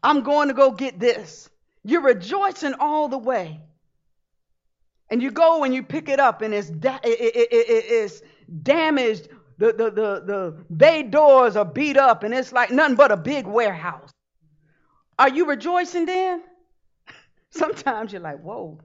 I'm 0.04 0.22
going 0.22 0.50
to 0.50 0.54
go 0.54 0.72
get 0.72 1.00
this. 1.00 1.50
You're 1.84 2.02
rejoicing 2.02 2.74
all 2.80 3.08
the 3.08 3.18
way. 3.18 3.62
And 5.10 5.24
you 5.24 5.32
go 5.32 5.64
and 5.64 5.74
you 5.74 5.82
pick 5.82 6.10
it 6.10 6.20
up 6.20 6.42
and 6.42 6.54
it's, 6.54 6.70
da- 6.70 7.00
it, 7.04 7.20
it, 7.20 7.48
it, 7.52 7.86
it's 7.88 8.22
damaged. 8.64 9.30
The, 9.58 9.68
the, 9.74 9.92
the, 9.92 10.24
the 10.26 10.66
bay 10.74 11.04
doors 11.04 11.56
are 11.56 11.66
beat 11.66 11.98
up 11.98 12.24
and 12.24 12.34
it's 12.34 12.52
like 12.52 12.70
nothing 12.72 12.96
but 12.96 13.12
a 13.12 13.18
big 13.18 13.48
warehouse. 13.48 14.12
Are 15.18 15.30
you 15.30 15.46
rejoicing 15.46 16.06
then? 16.06 16.44
Sometimes 17.52 18.12
you're 18.12 18.22
like, 18.22 18.42
whoa, 18.42 18.80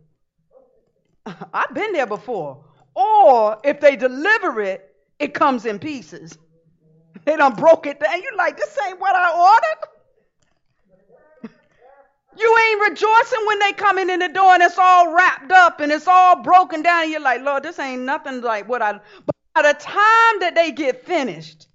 I've 1.53 1.75
been 1.75 1.93
there 1.93 2.07
before. 2.07 2.65
Or 2.97 3.59
if 3.63 3.79
they 3.79 3.95
deliver 3.95 4.61
it, 4.63 4.91
it 5.19 5.35
comes 5.35 5.67
in 5.67 5.79
pieces. 5.79 6.37
They 7.27 7.37
done 7.37 7.55
broke 7.55 7.87
it 7.87 8.01
down. 8.01 8.23
You're 8.23 8.37
like, 8.37 8.57
this 8.57 8.77
ain't 8.87 8.99
what 8.99 9.15
I 9.15 9.39
ordered. 9.39 9.91
You 12.39 12.59
ain't 12.59 12.91
rejoicing 12.91 13.47
when 13.47 13.59
they 13.59 13.73
coming 13.73 14.11
in 14.11 14.21
the 14.21 14.29
door 14.29 14.55
and 14.55 14.63
it's 14.63 14.79
all 14.79 15.15
wrapped 15.15 15.53
up 15.53 15.81
and 15.81 15.93
it's 15.93 16.07
all 16.07 16.43
broken 16.43 16.83
down. 16.83 17.05
And 17.05 17.13
you're 17.13 17.21
like, 17.21 17.43
Lord, 17.43 17.63
this 17.63 17.79
ain't 17.79 18.03
nothing 18.03 18.41
like 18.41 18.69
what 18.69 18.81
I. 18.81 18.93
But 18.93 19.37
by 19.55 19.63
the 19.63 19.79
time 19.79 20.41
that 20.41 20.53
they 20.55 20.73
get 20.73 21.05
finished, 21.05 21.69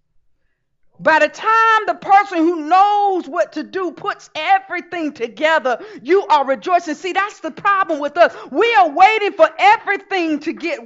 by 0.99 1.19
the 1.19 1.29
time 1.29 1.85
the 1.87 1.95
person 1.95 2.39
who 2.39 2.67
knows 2.67 3.27
what 3.27 3.53
to 3.53 3.63
do 3.63 3.91
puts 3.91 4.29
everything 4.35 5.13
together, 5.13 5.83
you 6.01 6.25
are 6.27 6.45
rejoicing. 6.45 6.95
See, 6.95 7.13
that's 7.13 7.39
the 7.39 7.51
problem 7.51 7.99
with 7.99 8.17
us. 8.17 8.35
We 8.51 8.73
are 8.75 8.89
waiting 8.89 9.33
for 9.33 9.49
everything 9.57 10.39
to 10.41 10.53
get. 10.53 10.79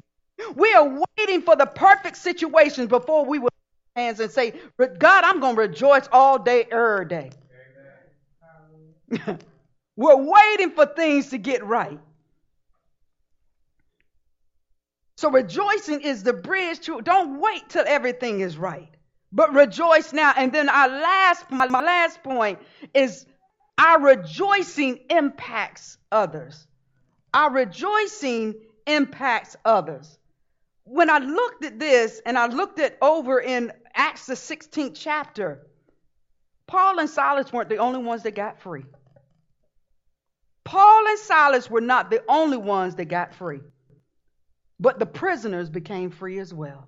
We 0.56 0.74
are 0.74 1.04
waiting 1.18 1.42
for 1.42 1.56
the 1.56 1.66
perfect 1.66 2.18
situations 2.18 2.88
before 2.88 3.26
we 3.26 3.40
will 3.40 3.50
hands 3.96 4.20
and 4.20 4.32
say, 4.32 4.54
God, 4.78 5.24
I'm 5.24 5.40
going 5.40 5.56
to 5.56 5.62
rejoice 5.62 6.08
all 6.12 6.38
day, 6.38 6.66
every 6.70 7.06
day. 7.08 7.32
We're 9.96 10.18
waiting 10.18 10.72
for 10.72 10.86
things 10.86 11.30
to 11.30 11.38
get 11.38 11.66
right. 11.66 12.00
So 15.18 15.32
rejoicing 15.32 16.02
is 16.02 16.24
the 16.24 16.34
bridge 16.34 16.82
to 16.82 17.02
don't 17.02 17.40
wait 17.40 17.70
till 17.70 17.86
everything 17.88 18.42
is 18.42 18.58
right. 18.58 18.90
But 19.32 19.54
rejoice 19.54 20.12
now. 20.12 20.34
And 20.36 20.52
then 20.52 20.68
our 20.68 20.90
last 20.90 21.50
my, 21.50 21.68
my 21.68 21.82
last 21.82 22.22
point 22.22 22.60
is 22.94 23.26
our 23.78 24.02
rejoicing 24.02 25.00
impacts 25.10 25.98
others. 26.12 26.68
Our 27.34 27.52
rejoicing 27.52 28.56
impacts 28.86 29.56
others. 29.64 30.18
When 30.86 31.10
I 31.10 31.18
looked 31.18 31.66
at 31.66 31.80
this 31.80 32.22
and 32.26 32.38
I 32.38 32.46
looked 32.48 32.80
at 32.80 32.98
over 33.02 33.40
in 33.40 33.74
Acts 33.94 34.28
the 34.28 34.36
16th 34.36 34.94
chapter, 34.96 35.66
Paul 36.68 37.00
and 37.00 37.10
Silas 37.10 37.52
weren't 37.52 37.70
the 37.70 37.78
only 37.78 38.02
ones 38.02 38.24
that 38.24 38.36
got 38.36 38.62
free. 38.62 38.86
Paul 40.64 41.08
and 41.08 41.20
Silas 41.20 41.70
were 41.70 41.82
not 41.82 42.10
the 42.10 42.24
only 42.28 42.58
ones 42.58 42.96
that 42.96 43.06
got 43.06 43.36
free, 43.36 43.62
but 44.80 45.00
the 45.00 45.06
prisoners 45.06 45.70
became 45.70 46.12
free 46.12 46.40
as 46.40 46.54
well. 46.54 46.88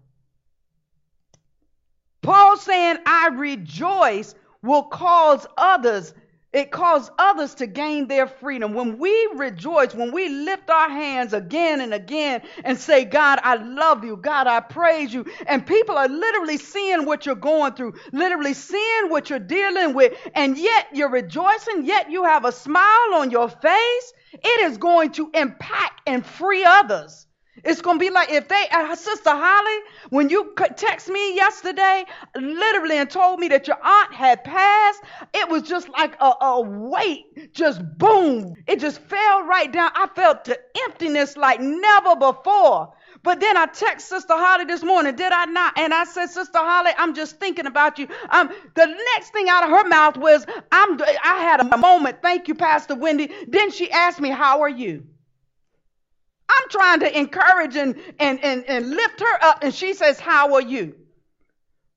Paul 2.21 2.57
saying, 2.57 2.97
I 3.05 3.29
rejoice 3.29 4.35
will 4.61 4.83
cause 4.83 5.45
others 5.57 6.13
it 6.53 6.71
caused 6.71 7.11
others 7.19 7.55
to 7.55 7.67
gain 7.67 8.07
their 8.07 8.25
freedom. 8.25 8.73
When 8.73 8.97
we 8.97 9.29
rejoice, 9.35 9.93
when 9.93 10.11
we 10.11 10.29
lift 10.29 10.69
our 10.69 10.89
hands 10.89 11.33
again 11.33 11.81
and 11.81 11.93
again 11.93 12.41
and 12.63 12.79
say, 12.79 13.05
God, 13.05 13.39
I 13.43 13.55
love 13.55 14.03
you. 14.03 14.17
God, 14.17 14.47
I 14.47 14.61
praise 14.61 15.13
you. 15.13 15.25
And 15.45 15.67
people 15.67 15.97
are 15.97 16.07
literally 16.07 16.57
seeing 16.57 17.05
what 17.05 17.25
you're 17.25 17.35
going 17.35 17.73
through, 17.73 17.93
literally 18.11 18.53
seeing 18.53 19.09
what 19.09 19.29
you're 19.29 19.39
dealing 19.39 19.93
with. 19.93 20.13
And 20.33 20.57
yet 20.57 20.87
you're 20.93 21.11
rejoicing, 21.11 21.85
yet 21.85 22.09
you 22.09 22.23
have 22.23 22.45
a 22.45 22.51
smile 22.51 23.13
on 23.15 23.29
your 23.29 23.49
face. 23.49 24.13
It 24.33 24.71
is 24.71 24.77
going 24.77 25.11
to 25.13 25.29
impact 25.33 26.01
and 26.07 26.25
free 26.25 26.63
others. 26.63 27.26
It's 27.63 27.81
going 27.81 27.97
to 27.97 27.99
be 27.99 28.09
like 28.09 28.29
if 28.31 28.47
they, 28.47 28.65
uh, 28.71 28.95
Sister 28.95 29.31
Holly, 29.31 29.79
when 30.09 30.29
you 30.29 30.53
text 30.75 31.09
me 31.09 31.35
yesterday, 31.35 32.05
literally 32.35 32.97
and 32.97 33.09
told 33.09 33.39
me 33.39 33.47
that 33.49 33.67
your 33.67 33.77
aunt 33.83 34.13
had 34.13 34.43
passed, 34.43 35.01
it 35.33 35.49
was 35.49 35.63
just 35.63 35.89
like 35.89 36.15
a, 36.19 36.33
a 36.41 36.61
weight, 36.61 37.53
just 37.53 37.81
boom. 37.97 38.55
It 38.67 38.79
just 38.79 38.99
fell 39.01 39.43
right 39.43 39.71
down. 39.71 39.91
I 39.95 40.07
felt 40.15 40.45
the 40.45 40.59
emptiness 40.85 41.37
like 41.37 41.59
never 41.59 42.15
before. 42.15 42.93
But 43.23 43.39
then 43.39 43.57
I 43.57 43.65
text 43.65 44.09
Sister 44.09 44.33
Holly 44.33 44.65
this 44.65 44.83
morning, 44.83 45.15
did 45.15 45.31
I 45.31 45.45
not? 45.45 45.77
And 45.77 45.93
I 45.93 46.05
said, 46.05 46.27
Sister 46.27 46.59
Holly, 46.59 46.91
I'm 46.97 47.13
just 47.15 47.39
thinking 47.39 47.65
about 47.65 47.99
you. 47.99 48.07
Um, 48.29 48.49
the 48.75 48.85
next 49.15 49.31
thing 49.31 49.49
out 49.49 49.63
of 49.63 49.69
her 49.71 49.87
mouth 49.87 50.17
was, 50.17 50.45
I'm. 50.71 50.99
I 51.01 51.37
had 51.41 51.59
a 51.61 51.77
moment. 51.77 52.21
Thank 52.21 52.47
you, 52.47 52.55
Pastor 52.55 52.95
Wendy. 52.95 53.31
Then 53.47 53.71
she 53.71 53.91
asked 53.91 54.21
me, 54.21 54.29
How 54.29 54.61
are 54.61 54.69
you? 54.69 55.05
I'm 56.49 56.69
trying 56.69 56.99
to 57.01 57.17
encourage 57.19 57.75
and, 57.75 57.95
and, 58.19 58.43
and, 58.43 58.65
and 58.65 58.89
lift 58.89 59.19
her 59.21 59.43
up. 59.43 59.63
And 59.63 59.73
she 59.73 59.93
says, 59.93 60.19
How 60.19 60.55
are 60.55 60.61
you? 60.61 60.95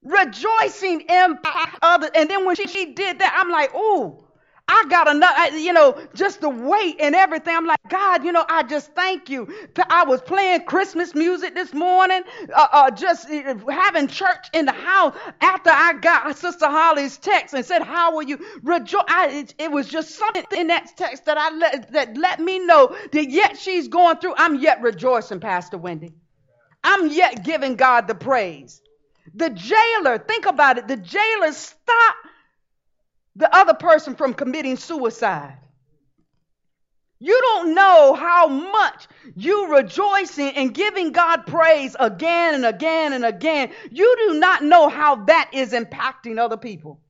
Rejoicing 0.03 1.03
in 1.03 1.39
others. 1.83 2.11
And 2.15 2.31
then 2.31 2.47
when 2.47 2.57
she, 2.57 2.67
she 2.67 2.95
did 2.95 3.19
that, 3.21 3.37
I'm 3.39 3.51
like, 3.51 3.75
Ooh, 3.75 4.25
I 4.73 4.85
got 4.89 5.09
enough, 5.09 5.53
you 5.55 5.73
know, 5.73 6.01
just 6.15 6.41
the 6.41 6.49
weight 6.49 6.97
and 7.01 7.13
everything. 7.13 7.57
I'm 7.57 7.67
like, 7.67 7.81
God, 7.89 8.25
you 8.25 8.31
know, 8.31 8.45
I 8.49 8.63
just 8.63 8.95
thank 8.95 9.29
you. 9.29 9.49
I 9.89 10.05
was 10.05 10.21
playing 10.21 10.65
Christmas 10.65 11.13
music 11.13 11.57
this 11.57 11.75
morning, 11.75 12.23
uh, 12.55 12.69
uh, 12.71 12.91
just 12.93 13.29
uh, 13.29 13.57
having 13.69 14.07
church 14.07 14.47
in 14.53 14.67
the 14.67 14.73
house 14.73 15.17
after 15.41 15.71
I 15.71 15.95
got 15.95 16.39
Sister 16.39 16.67
Holly's 16.67 17.19
text 17.19 17.53
and 17.53 17.67
said, 17.67 17.83
How 17.83 18.17
are 18.17 18.23
you? 18.23 18.39
Rejoice. 18.63 19.03
It, 19.09 19.55
it, 19.59 19.73
was 19.73 19.89
just 19.89 20.11
something 20.11 20.45
in 20.57 20.69
that 20.69 20.97
text 20.97 21.25
that 21.25 21.37
I 21.37 21.51
let, 21.51 21.93
that 21.93 22.17
let 22.17 22.39
me 22.39 22.65
know 22.65 22.95
that 23.11 23.29
yet 23.29 23.59
she's 23.59 23.89
going 23.89 24.19
through. 24.19 24.35
I'm 24.37 24.61
yet 24.61 24.83
rejoicing, 24.83 25.41
Pastor 25.41 25.79
Wendy. 25.79 26.15
I'm 26.85 27.09
yet 27.09 27.45
giving 27.45 27.75
God 27.75 28.07
the 28.07 28.15
praise. 28.15 28.81
The 29.35 29.51
jailer, 29.51 30.19
think 30.19 30.47
about 30.47 30.79
it. 30.79 30.87
The 30.87 30.97
jailer 30.97 31.53
stopped 31.53 32.19
the 33.37 33.55
other 33.55 33.75
person 33.75 34.15
from 34.15 34.35
committing 34.35 34.77
suicide. 34.77 35.59
You 37.23 37.39
don't 37.39 37.75
know 37.75 38.15
how 38.15 38.49
much 38.49 39.07
you 39.37 39.75
rejoicing 39.75 40.53
and 40.57 40.73
giving 40.73 41.13
God 41.13 41.47
praise 41.47 41.95
again 42.01 42.55
and 42.55 42.65
again 42.65 43.13
and 43.13 43.27
again. 43.27 43.71
You 43.91 44.17
do 44.27 44.41
not 44.41 44.65
know 44.65 44.89
how 44.89 45.27
that 45.27 45.51
is 45.53 45.73
impacting 45.73 46.39
other 46.39 46.57
people. 46.57 47.03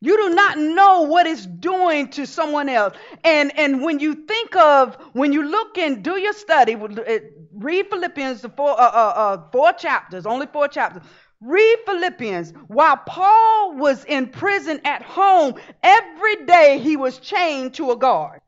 You 0.00 0.16
do 0.28 0.34
not 0.34 0.58
know 0.58 1.02
what 1.02 1.26
it's 1.26 1.46
doing 1.46 2.08
to 2.10 2.26
someone 2.26 2.68
else. 2.68 2.94
And, 3.24 3.58
and 3.58 3.82
when 3.82 4.00
you 4.00 4.14
think 4.14 4.54
of, 4.54 4.96
when 5.12 5.32
you 5.32 5.42
look 5.42 5.78
and 5.78 6.04
do 6.04 6.18
your 6.18 6.34
study, 6.34 6.76
read 6.76 7.86
Philippians, 7.88 8.42
the 8.42 8.50
four, 8.50 8.78
uh, 8.78 8.84
uh, 8.84 9.12
uh, 9.16 9.50
four 9.50 9.72
chapters, 9.72 10.26
only 10.26 10.46
four 10.46 10.68
chapters. 10.68 11.02
Read 11.44 11.76
Philippians. 11.84 12.52
While 12.68 12.96
Paul 12.96 13.74
was 13.74 14.02
in 14.04 14.28
prison 14.28 14.80
at 14.84 15.02
home, 15.02 15.54
every 15.82 16.46
day 16.46 16.78
he 16.78 16.96
was 16.96 17.18
chained 17.18 17.74
to 17.74 17.90
a 17.90 17.96
guard. 17.96 18.40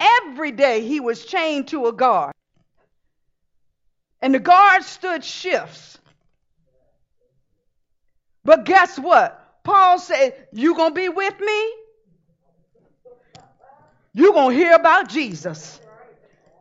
Every 0.00 0.50
day 0.50 0.80
he 0.86 1.00
was 1.00 1.24
chained 1.24 1.68
to 1.68 1.86
a 1.86 1.92
guard. 1.92 2.32
And 4.22 4.34
the 4.34 4.38
guard 4.38 4.84
stood 4.84 5.22
shifts. 5.22 5.98
But 8.42 8.64
guess 8.64 8.98
what? 8.98 9.62
Paul 9.62 9.98
said, 9.98 10.48
You 10.52 10.74
gonna 10.74 10.94
be 10.94 11.10
with 11.10 11.38
me? 11.38 11.74
You're 14.14 14.32
gonna 14.32 14.54
hear 14.54 14.72
about 14.72 15.08
Jesus. 15.10 15.78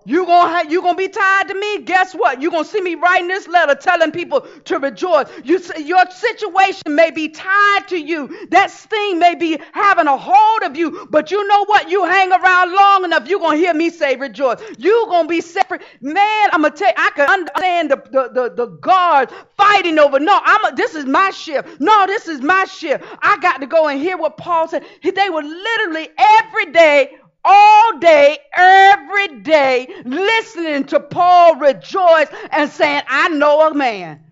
You 0.05 0.25
gonna 0.25 0.69
you 0.69 0.81
gonna 0.81 0.97
be 0.97 1.07
tied 1.07 1.47
to 1.47 1.53
me? 1.53 1.79
Guess 1.83 2.13
what? 2.13 2.41
You're 2.41 2.51
gonna 2.51 2.65
see 2.65 2.81
me 2.81 2.95
writing 2.95 3.27
this 3.27 3.47
letter, 3.47 3.75
telling 3.75 4.11
people 4.11 4.41
to 4.65 4.79
rejoice. 4.79 5.27
You, 5.43 5.59
your 5.83 6.03
situation 6.09 6.81
may 6.87 7.11
be 7.11 7.29
tied 7.29 7.87
to 7.89 7.97
you. 7.97 8.47
That 8.49 8.71
sting 8.71 9.19
may 9.19 9.35
be 9.35 9.59
having 9.73 10.07
a 10.07 10.17
hold 10.17 10.63
of 10.63 10.75
you. 10.77 11.07
But 11.09 11.31
you 11.31 11.47
know 11.47 11.65
what? 11.65 11.89
You 11.89 12.03
hang 12.05 12.31
around 12.31 12.73
long 12.73 13.05
enough, 13.05 13.27
you're 13.27 13.39
gonna 13.39 13.57
hear 13.57 13.73
me 13.73 13.89
say 13.89 14.15
rejoice. 14.15 14.59
You're 14.77 15.07
gonna 15.07 15.27
be 15.27 15.41
separate, 15.41 15.83
man. 16.01 16.49
I'm 16.51 16.61
gonna 16.63 16.75
tell 16.75 16.89
you, 16.89 16.93
I 16.97 17.09
can 17.15 17.29
understand 17.29 17.91
the 17.91 17.95
the 18.11 18.29
the, 18.33 18.49
the 18.55 18.67
guards 18.77 19.31
fighting 19.57 19.99
over. 19.99 20.19
No, 20.19 20.39
I'm. 20.43 20.73
A, 20.73 20.75
this 20.75 20.95
is 20.95 21.05
my 21.05 21.31
shift. 21.31 21.79
No, 21.79 22.05
this 22.07 22.27
is 22.27 22.41
my 22.41 22.65
shift. 22.65 23.03
I 23.21 23.37
got 23.39 23.61
to 23.61 23.67
go 23.67 23.87
and 23.87 23.99
hear 23.99 24.17
what 24.17 24.37
Paul 24.37 24.67
said. 24.67 24.83
They 25.03 25.29
were 25.29 25.43
literally 25.43 26.09
every 26.17 26.71
day 26.71 27.17
all 27.43 27.97
day, 27.99 28.38
every 28.53 29.39
day, 29.39 29.88
listening 30.06 30.86
to 30.86 30.99
Paul 30.99 31.56
rejoice 31.56 32.27
and 32.51 32.69
saying, 32.69 33.03
I 33.08 33.29
know 33.29 33.67
a 33.69 33.73
man. 33.73 34.23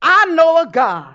I 0.00 0.26
know 0.26 0.62
a 0.62 0.66
God. 0.66 1.14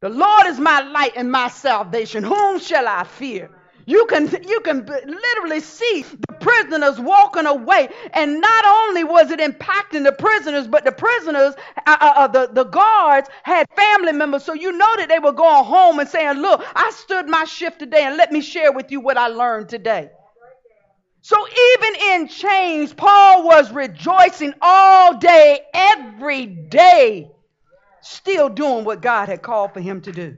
The 0.00 0.08
Lord 0.10 0.46
is 0.48 0.60
my 0.60 0.80
light 0.80 1.12
and 1.16 1.32
my 1.32 1.48
salvation. 1.48 2.24
Whom 2.24 2.58
shall 2.58 2.86
I 2.86 3.04
fear? 3.04 3.50
You 3.86 4.06
can, 4.06 4.28
you 4.48 4.60
can 4.60 4.86
literally 4.86 5.60
see 5.60 6.02
the 6.02 6.34
prisoners 6.40 6.98
walking 6.98 7.46
away. 7.46 7.88
And 8.14 8.40
not 8.40 8.64
only 8.64 9.04
was 9.04 9.30
it 9.30 9.40
impacting 9.40 10.04
the 10.04 10.12
prisoners, 10.12 10.66
but 10.66 10.84
the 10.84 10.92
prisoners, 10.92 11.54
uh, 11.86 11.96
uh, 12.00 12.12
uh, 12.16 12.26
the, 12.28 12.48
the 12.52 12.64
guards 12.64 13.28
had 13.42 13.66
family 13.76 14.12
members. 14.12 14.44
So 14.44 14.54
you 14.54 14.72
know 14.72 14.96
that 14.96 15.08
they 15.08 15.18
were 15.18 15.32
going 15.32 15.64
home 15.64 15.98
and 15.98 16.08
saying, 16.08 16.38
Look, 16.38 16.64
I 16.74 16.90
stood 16.92 17.28
my 17.28 17.44
shift 17.44 17.78
today 17.78 18.04
and 18.04 18.16
let 18.16 18.32
me 18.32 18.40
share 18.40 18.72
with 18.72 18.90
you 18.90 19.00
what 19.00 19.18
I 19.18 19.28
learned 19.28 19.68
today. 19.68 20.10
So 21.20 21.36
even 21.48 21.94
in 22.00 22.28
chains, 22.28 22.92
Paul 22.92 23.44
was 23.46 23.72
rejoicing 23.72 24.52
all 24.60 25.16
day, 25.16 25.60
every 25.72 26.46
day, 26.46 27.30
still 28.02 28.50
doing 28.50 28.84
what 28.84 29.00
God 29.00 29.28
had 29.30 29.40
called 29.40 29.72
for 29.72 29.80
him 29.80 30.02
to 30.02 30.12
do. 30.12 30.36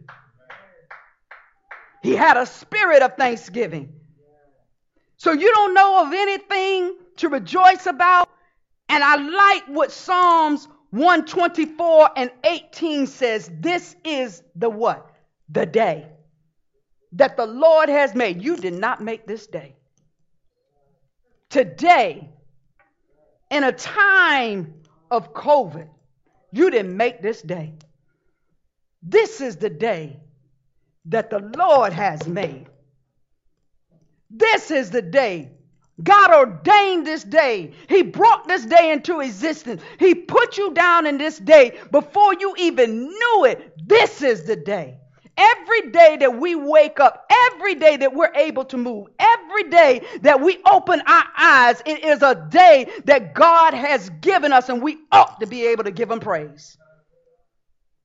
He 2.06 2.14
had 2.14 2.36
a 2.36 2.46
spirit 2.46 3.02
of 3.02 3.16
thanksgiving. 3.16 3.92
So 5.16 5.32
you 5.32 5.52
don't 5.52 5.74
know 5.74 6.06
of 6.06 6.12
anything 6.12 6.94
to 7.16 7.28
rejoice 7.28 7.86
about. 7.86 8.28
And 8.88 9.02
I 9.02 9.16
like 9.16 9.64
what 9.66 9.90
Psalms 9.90 10.68
124 10.90 12.10
and 12.16 12.30
18 12.44 13.08
says. 13.08 13.50
This 13.58 13.96
is 14.04 14.40
the 14.54 14.70
what? 14.70 15.10
The 15.48 15.66
day. 15.66 16.06
that 17.12 17.36
the 17.36 17.46
Lord 17.46 17.88
has 17.88 18.14
made. 18.14 18.42
You 18.42 18.56
did 18.56 18.74
not 18.74 19.02
make 19.02 19.26
this 19.26 19.46
day. 19.48 19.74
Today, 21.48 22.30
in 23.50 23.64
a 23.64 23.72
time 23.72 24.74
of 25.10 25.32
COVID, 25.32 25.88
you 26.52 26.70
didn't 26.70 26.96
make 26.96 27.22
this 27.22 27.42
day. 27.42 27.74
This 29.02 29.40
is 29.40 29.56
the 29.56 29.70
day 29.70 30.20
that 31.06 31.30
the 31.30 31.38
Lord 31.56 31.92
has 31.92 32.26
made. 32.26 32.66
This 34.30 34.70
is 34.70 34.90
the 34.90 35.02
day. 35.02 35.52
God 36.02 36.30
ordained 36.30 37.06
this 37.06 37.24
day. 37.24 37.72
He 37.88 38.02
brought 38.02 38.46
this 38.46 38.66
day 38.66 38.92
into 38.92 39.20
existence. 39.20 39.82
He 39.98 40.14
put 40.14 40.58
you 40.58 40.74
down 40.74 41.06
in 41.06 41.16
this 41.16 41.38
day 41.38 41.78
before 41.90 42.34
you 42.34 42.54
even 42.58 43.08
knew 43.08 43.44
it. 43.46 43.72
This 43.86 44.20
is 44.20 44.44
the 44.44 44.56
day. 44.56 44.98
Every 45.38 45.90
day 45.90 46.16
that 46.20 46.38
we 46.38 46.54
wake 46.54 46.98
up, 47.00 47.26
every 47.52 47.74
day 47.74 47.96
that 47.98 48.14
we're 48.14 48.32
able 48.34 48.64
to 48.66 48.76
move, 48.76 49.08
every 49.18 49.64
day 49.64 50.02
that 50.22 50.40
we 50.40 50.58
open 50.70 51.02
our 51.06 51.24
eyes, 51.36 51.82
it 51.84 52.04
is 52.04 52.22
a 52.22 52.46
day 52.50 52.90
that 53.04 53.34
God 53.34 53.74
has 53.74 54.08
given 54.20 54.52
us, 54.52 54.70
and 54.70 54.82
we 54.82 54.98
ought 55.12 55.38
to 55.40 55.46
be 55.46 55.66
able 55.66 55.84
to 55.84 55.90
give 55.90 56.10
Him 56.10 56.20
praise. 56.20 56.78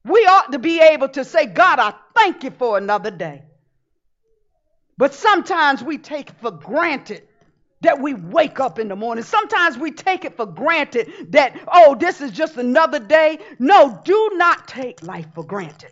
We 0.03 0.19
ought 0.25 0.51
to 0.51 0.59
be 0.59 0.79
able 0.79 1.09
to 1.09 1.23
say, 1.23 1.45
God, 1.45 1.79
I 1.79 1.93
thank 2.15 2.43
you 2.43 2.51
for 2.51 2.77
another 2.77 3.11
day. 3.11 3.43
But 4.97 5.13
sometimes 5.13 5.83
we 5.83 5.97
take 5.97 6.31
for 6.41 6.51
granted 6.51 7.27
that 7.81 7.99
we 7.99 8.13
wake 8.13 8.59
up 8.59 8.77
in 8.77 8.87
the 8.87 8.95
morning. 8.95 9.23
Sometimes 9.23 9.77
we 9.77 9.91
take 9.91 10.25
it 10.25 10.37
for 10.37 10.45
granted 10.45 11.11
that, 11.31 11.59
oh, 11.71 11.95
this 11.95 12.21
is 12.21 12.31
just 12.31 12.57
another 12.57 12.99
day. 12.99 13.39
No, 13.59 13.99
do 14.03 14.31
not 14.33 14.67
take 14.67 15.01
life 15.01 15.25
for 15.33 15.43
granted. 15.43 15.91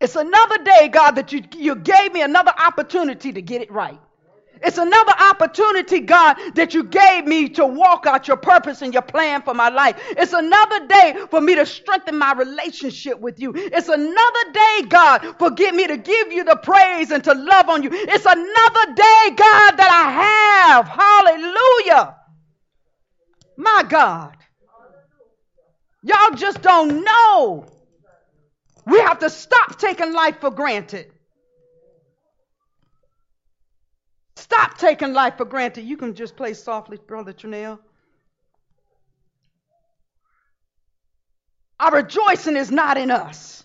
It's 0.00 0.16
another 0.16 0.62
day, 0.62 0.88
God, 0.88 1.12
that 1.12 1.32
you, 1.32 1.42
you 1.56 1.74
gave 1.76 2.12
me 2.12 2.22
another 2.22 2.52
opportunity 2.56 3.32
to 3.32 3.42
get 3.42 3.62
it 3.62 3.70
right. 3.70 4.00
It's 4.62 4.78
another 4.78 5.12
opportunity, 5.30 6.00
God, 6.00 6.36
that 6.54 6.74
you 6.74 6.84
gave 6.84 7.26
me 7.26 7.48
to 7.50 7.66
walk 7.66 8.06
out 8.06 8.28
your 8.28 8.36
purpose 8.36 8.82
and 8.82 8.92
your 8.92 9.02
plan 9.02 9.42
for 9.42 9.54
my 9.54 9.68
life. 9.68 9.96
It's 10.10 10.32
another 10.32 10.86
day 10.86 11.16
for 11.30 11.40
me 11.40 11.54
to 11.56 11.66
strengthen 11.66 12.18
my 12.18 12.32
relationship 12.32 13.18
with 13.20 13.40
you. 13.40 13.52
It's 13.54 13.88
another 13.88 14.52
day, 14.52 14.88
God, 14.88 15.36
for 15.38 15.50
get 15.50 15.74
me 15.74 15.86
to 15.86 15.96
give 15.96 16.32
you 16.32 16.44
the 16.44 16.56
praise 16.56 17.10
and 17.10 17.22
to 17.24 17.34
love 17.34 17.68
on 17.68 17.82
you. 17.82 17.90
It's 17.92 18.26
another 18.26 18.94
day, 18.94 19.34
God, 19.36 19.76
that 19.76 19.90
I 19.90 20.74
have. 20.74 20.88
Hallelujah. 20.88 22.16
My 23.56 23.84
God. 23.88 24.36
Y'all 26.02 26.34
just 26.36 26.62
don't 26.62 27.04
know 27.04 27.66
we 28.88 28.98
have 29.00 29.18
to 29.18 29.28
stop 29.28 29.78
taking 29.78 30.14
life 30.14 30.40
for 30.40 30.50
granted. 30.50 31.12
Stop 34.38 34.78
taking 34.78 35.12
life 35.12 35.36
for 35.36 35.44
granted. 35.44 35.82
You 35.82 35.96
can 35.96 36.14
just 36.14 36.36
play 36.36 36.54
softly, 36.54 36.96
Brother 36.96 37.32
Trinell. 37.32 37.80
Our 41.80 41.96
rejoicing 41.96 42.56
is 42.56 42.70
not 42.70 42.96
in 42.96 43.10
us. 43.10 43.64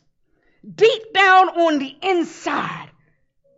Deep 0.75 1.13
down 1.13 1.49
on 1.49 1.77
the 1.77 1.95
inside, 2.01 2.89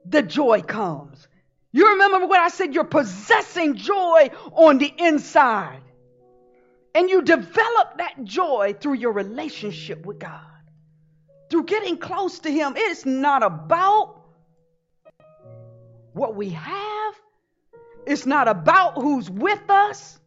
the 0.06 0.24
joy 0.24 0.62
comes. 0.62 1.26
You 1.72 1.92
remember 1.92 2.28
what 2.28 2.42
I 2.42 2.50
said? 2.50 2.74
You're 2.74 2.84
possessing 2.84 3.76
joy 3.76 4.30
on 4.52 4.78
the 4.78 4.92
inside. 4.98 5.82
And 6.94 7.10
you 7.10 7.22
develop 7.22 7.98
that 7.98 8.24
joy 8.24 8.76
through 8.80 8.96
your 8.96 9.14
relationship 9.14 10.06
with 10.06 10.20
God 10.20 10.42
through 11.50 11.64
getting 11.64 11.98
close 11.98 12.40
to 12.40 12.52
Him. 12.52 12.74
It's 12.76 13.06
not 13.06 13.44
about 13.44 14.15
what 16.16 16.34
we 16.36 16.50
have, 16.50 17.14
it's 18.08 18.26
not 18.26 18.48
about 18.48 18.94
who's 18.96 19.30
with 19.30 19.70
us. 19.70 20.18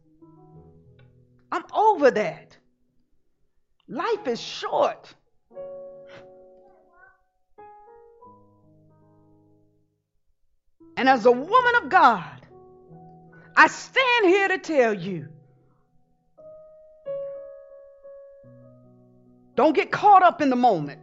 I'm 1.51 1.63
over 1.73 2.11
that. 2.11 2.55
Life 3.87 4.27
is 4.27 4.39
short. 4.39 5.11
And 10.95 11.09
as 11.09 11.25
a 11.25 11.31
woman 11.31 11.75
of 11.81 11.89
God, 11.89 12.45
I 13.55 13.65
stand 13.67 14.25
here 14.25 14.47
to 14.49 14.57
tell 14.59 14.93
you 14.93 15.27
don't 19.55 19.75
get 19.75 19.91
caught 19.91 20.21
up 20.21 20.41
in 20.41 20.51
the 20.51 20.55
moment. 20.55 21.01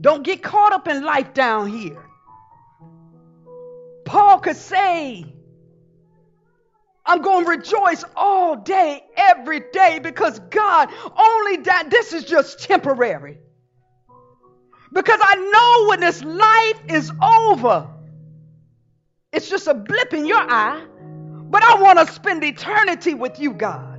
Don't 0.00 0.22
get 0.22 0.42
caught 0.42 0.72
up 0.72 0.88
in 0.88 1.04
life 1.04 1.34
down 1.34 1.68
here. 1.68 2.04
Paul 4.14 4.38
could 4.38 4.54
say, 4.54 5.24
I'm 7.04 7.20
going 7.20 7.44
to 7.44 7.50
rejoice 7.50 8.04
all 8.14 8.54
day, 8.54 9.02
every 9.16 9.58
day, 9.72 9.98
because 10.00 10.38
God, 10.50 10.88
only 11.18 11.56
that 11.64 11.90
this 11.90 12.12
is 12.12 12.22
just 12.22 12.60
temporary. 12.60 13.38
Because 14.92 15.18
I 15.20 15.34
know 15.34 15.88
when 15.88 15.98
this 15.98 16.22
life 16.22 16.80
is 16.88 17.10
over, 17.20 17.88
it's 19.32 19.50
just 19.50 19.66
a 19.66 19.74
blip 19.74 20.14
in 20.14 20.26
your 20.26 20.38
eye, 20.48 20.86
but 21.50 21.64
I 21.64 21.82
want 21.82 21.98
to 21.98 22.06
spend 22.14 22.44
eternity 22.44 23.14
with 23.14 23.40
you, 23.40 23.52
God. 23.52 23.93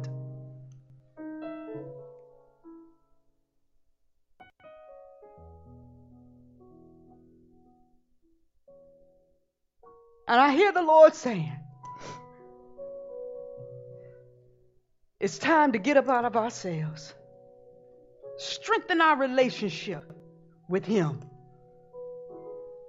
And 10.28 10.40
I 10.40 10.52
hear 10.52 10.72
the 10.72 10.82
Lord 10.82 11.14
saying, 11.14 11.52
It's 15.20 15.38
time 15.38 15.72
to 15.74 15.80
get 15.80 15.98
up 15.98 16.10
out 16.10 16.26
of 16.26 16.36
ourselves, 16.36 17.14
strengthen 18.38 19.02
our 19.02 19.18
relationship 19.18 20.12
with 20.68 20.86
Him, 20.86 21.20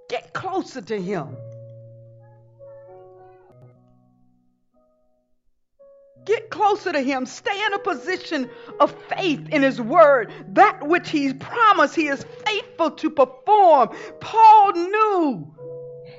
get 0.09 0.33
closer 0.33 0.81
to 0.81 1.01
Him. 1.01 1.37
Get 6.25 6.49
closer 6.49 6.91
to 6.91 6.99
Him. 6.99 7.25
Stay 7.25 7.65
in 7.65 7.73
a 7.73 7.79
position 7.79 8.49
of 8.81 8.93
faith 9.07 9.47
in 9.49 9.63
His 9.63 9.79
Word. 9.79 10.33
That 10.49 10.85
which 10.85 11.09
He's 11.09 11.33
promised, 11.33 11.95
He 11.95 12.07
is 12.07 12.25
faithful 12.45 12.91
to 12.91 13.09
perform. 13.09 13.95
Paul 14.19 14.73
knew 14.73 15.55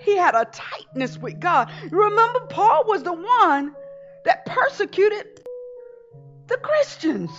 he 0.09 0.17
had 0.17 0.35
a 0.35 0.47
tightness 0.47 1.19
with 1.19 1.39
God. 1.39 1.71
You 1.91 2.03
remember, 2.05 2.41
Paul 2.49 2.85
was 2.87 3.03
the 3.03 3.13
one 3.13 3.75
that 4.25 4.47
persecuted 4.47 5.45
the 6.47 6.57
Christians. 6.57 7.31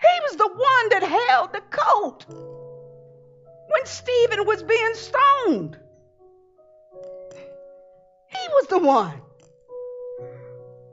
He 0.00 0.20
was 0.22 0.36
the 0.36 0.48
one 0.48 0.88
that 0.90 1.02
held 1.02 1.52
the 1.52 1.60
coat 1.70 2.26
when 2.28 3.86
Stephen 3.86 4.44
was 4.44 4.62
being 4.62 4.94
stoned. 4.94 5.78
He 8.28 8.48
was 8.48 8.66
the 8.66 8.78
one. 8.78 9.22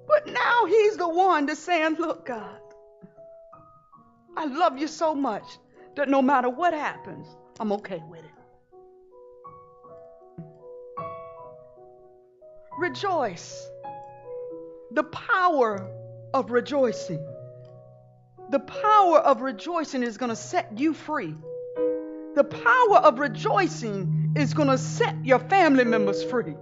But 0.08 0.28
now 0.28 0.66
he's 0.66 0.98
the 0.98 1.10
one 1.10 1.48
that's 1.48 1.60
saying, 1.60 1.96
Look, 2.00 2.28
God, 2.28 2.60
I 4.38 4.46
love 4.46 4.78
you 4.78 4.88
so 4.88 5.16
much 5.16 5.58
that 5.96 6.10
no 6.10 6.22
matter 6.22 6.50
what 6.50 6.74
happens, 6.74 7.28
I'm 7.60 7.72
okay 7.74 8.02
with 8.08 8.24
it. 8.24 8.33
Rejoice. 12.78 13.70
The 14.92 15.04
power 15.04 15.90
of 16.34 16.52
rejoicing. 16.52 17.26
The 18.50 18.60
power 18.60 19.20
of 19.20 19.42
rejoicing 19.42 20.04
is 20.04 20.18
going 20.18 20.30
to 20.30 20.36
set 20.36 20.78
you 20.78 20.94
free. 20.94 21.36
The 22.36 22.44
power 22.44 22.98
of 22.98 23.20
rejoicing 23.20 24.34
is 24.36 24.54
going 24.54 24.70
to 24.70 24.78
set 24.78 25.24
your 25.24 25.40
family 25.40 25.84
members 25.84 26.24
free. 26.24 26.56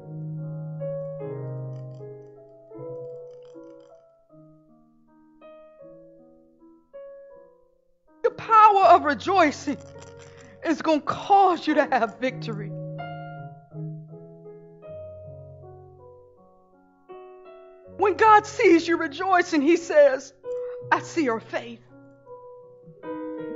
The 8.23 8.31
power 8.31 8.83
of 8.85 9.05
rejoicing 9.05 9.77
is 10.65 10.81
going 10.81 10.99
to 10.99 11.05
cause 11.05 11.65
you 11.65 11.75
to 11.75 11.85
have 11.85 12.19
victory. 12.19 12.71
When 18.11 18.17
God 18.17 18.45
sees 18.45 18.85
you 18.85 18.97
rejoicing, 18.97 19.61
He 19.61 19.77
says, 19.77 20.33
I 20.91 20.99
see 20.99 21.27
her 21.27 21.39
faith. 21.39 21.79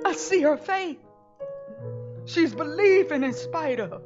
I 0.05 0.13
see 0.13 0.43
her 0.43 0.55
faith. 0.55 0.97
She's 2.23 2.55
believing 2.55 3.25
in 3.25 3.33
spite 3.33 3.81
of. 3.81 4.01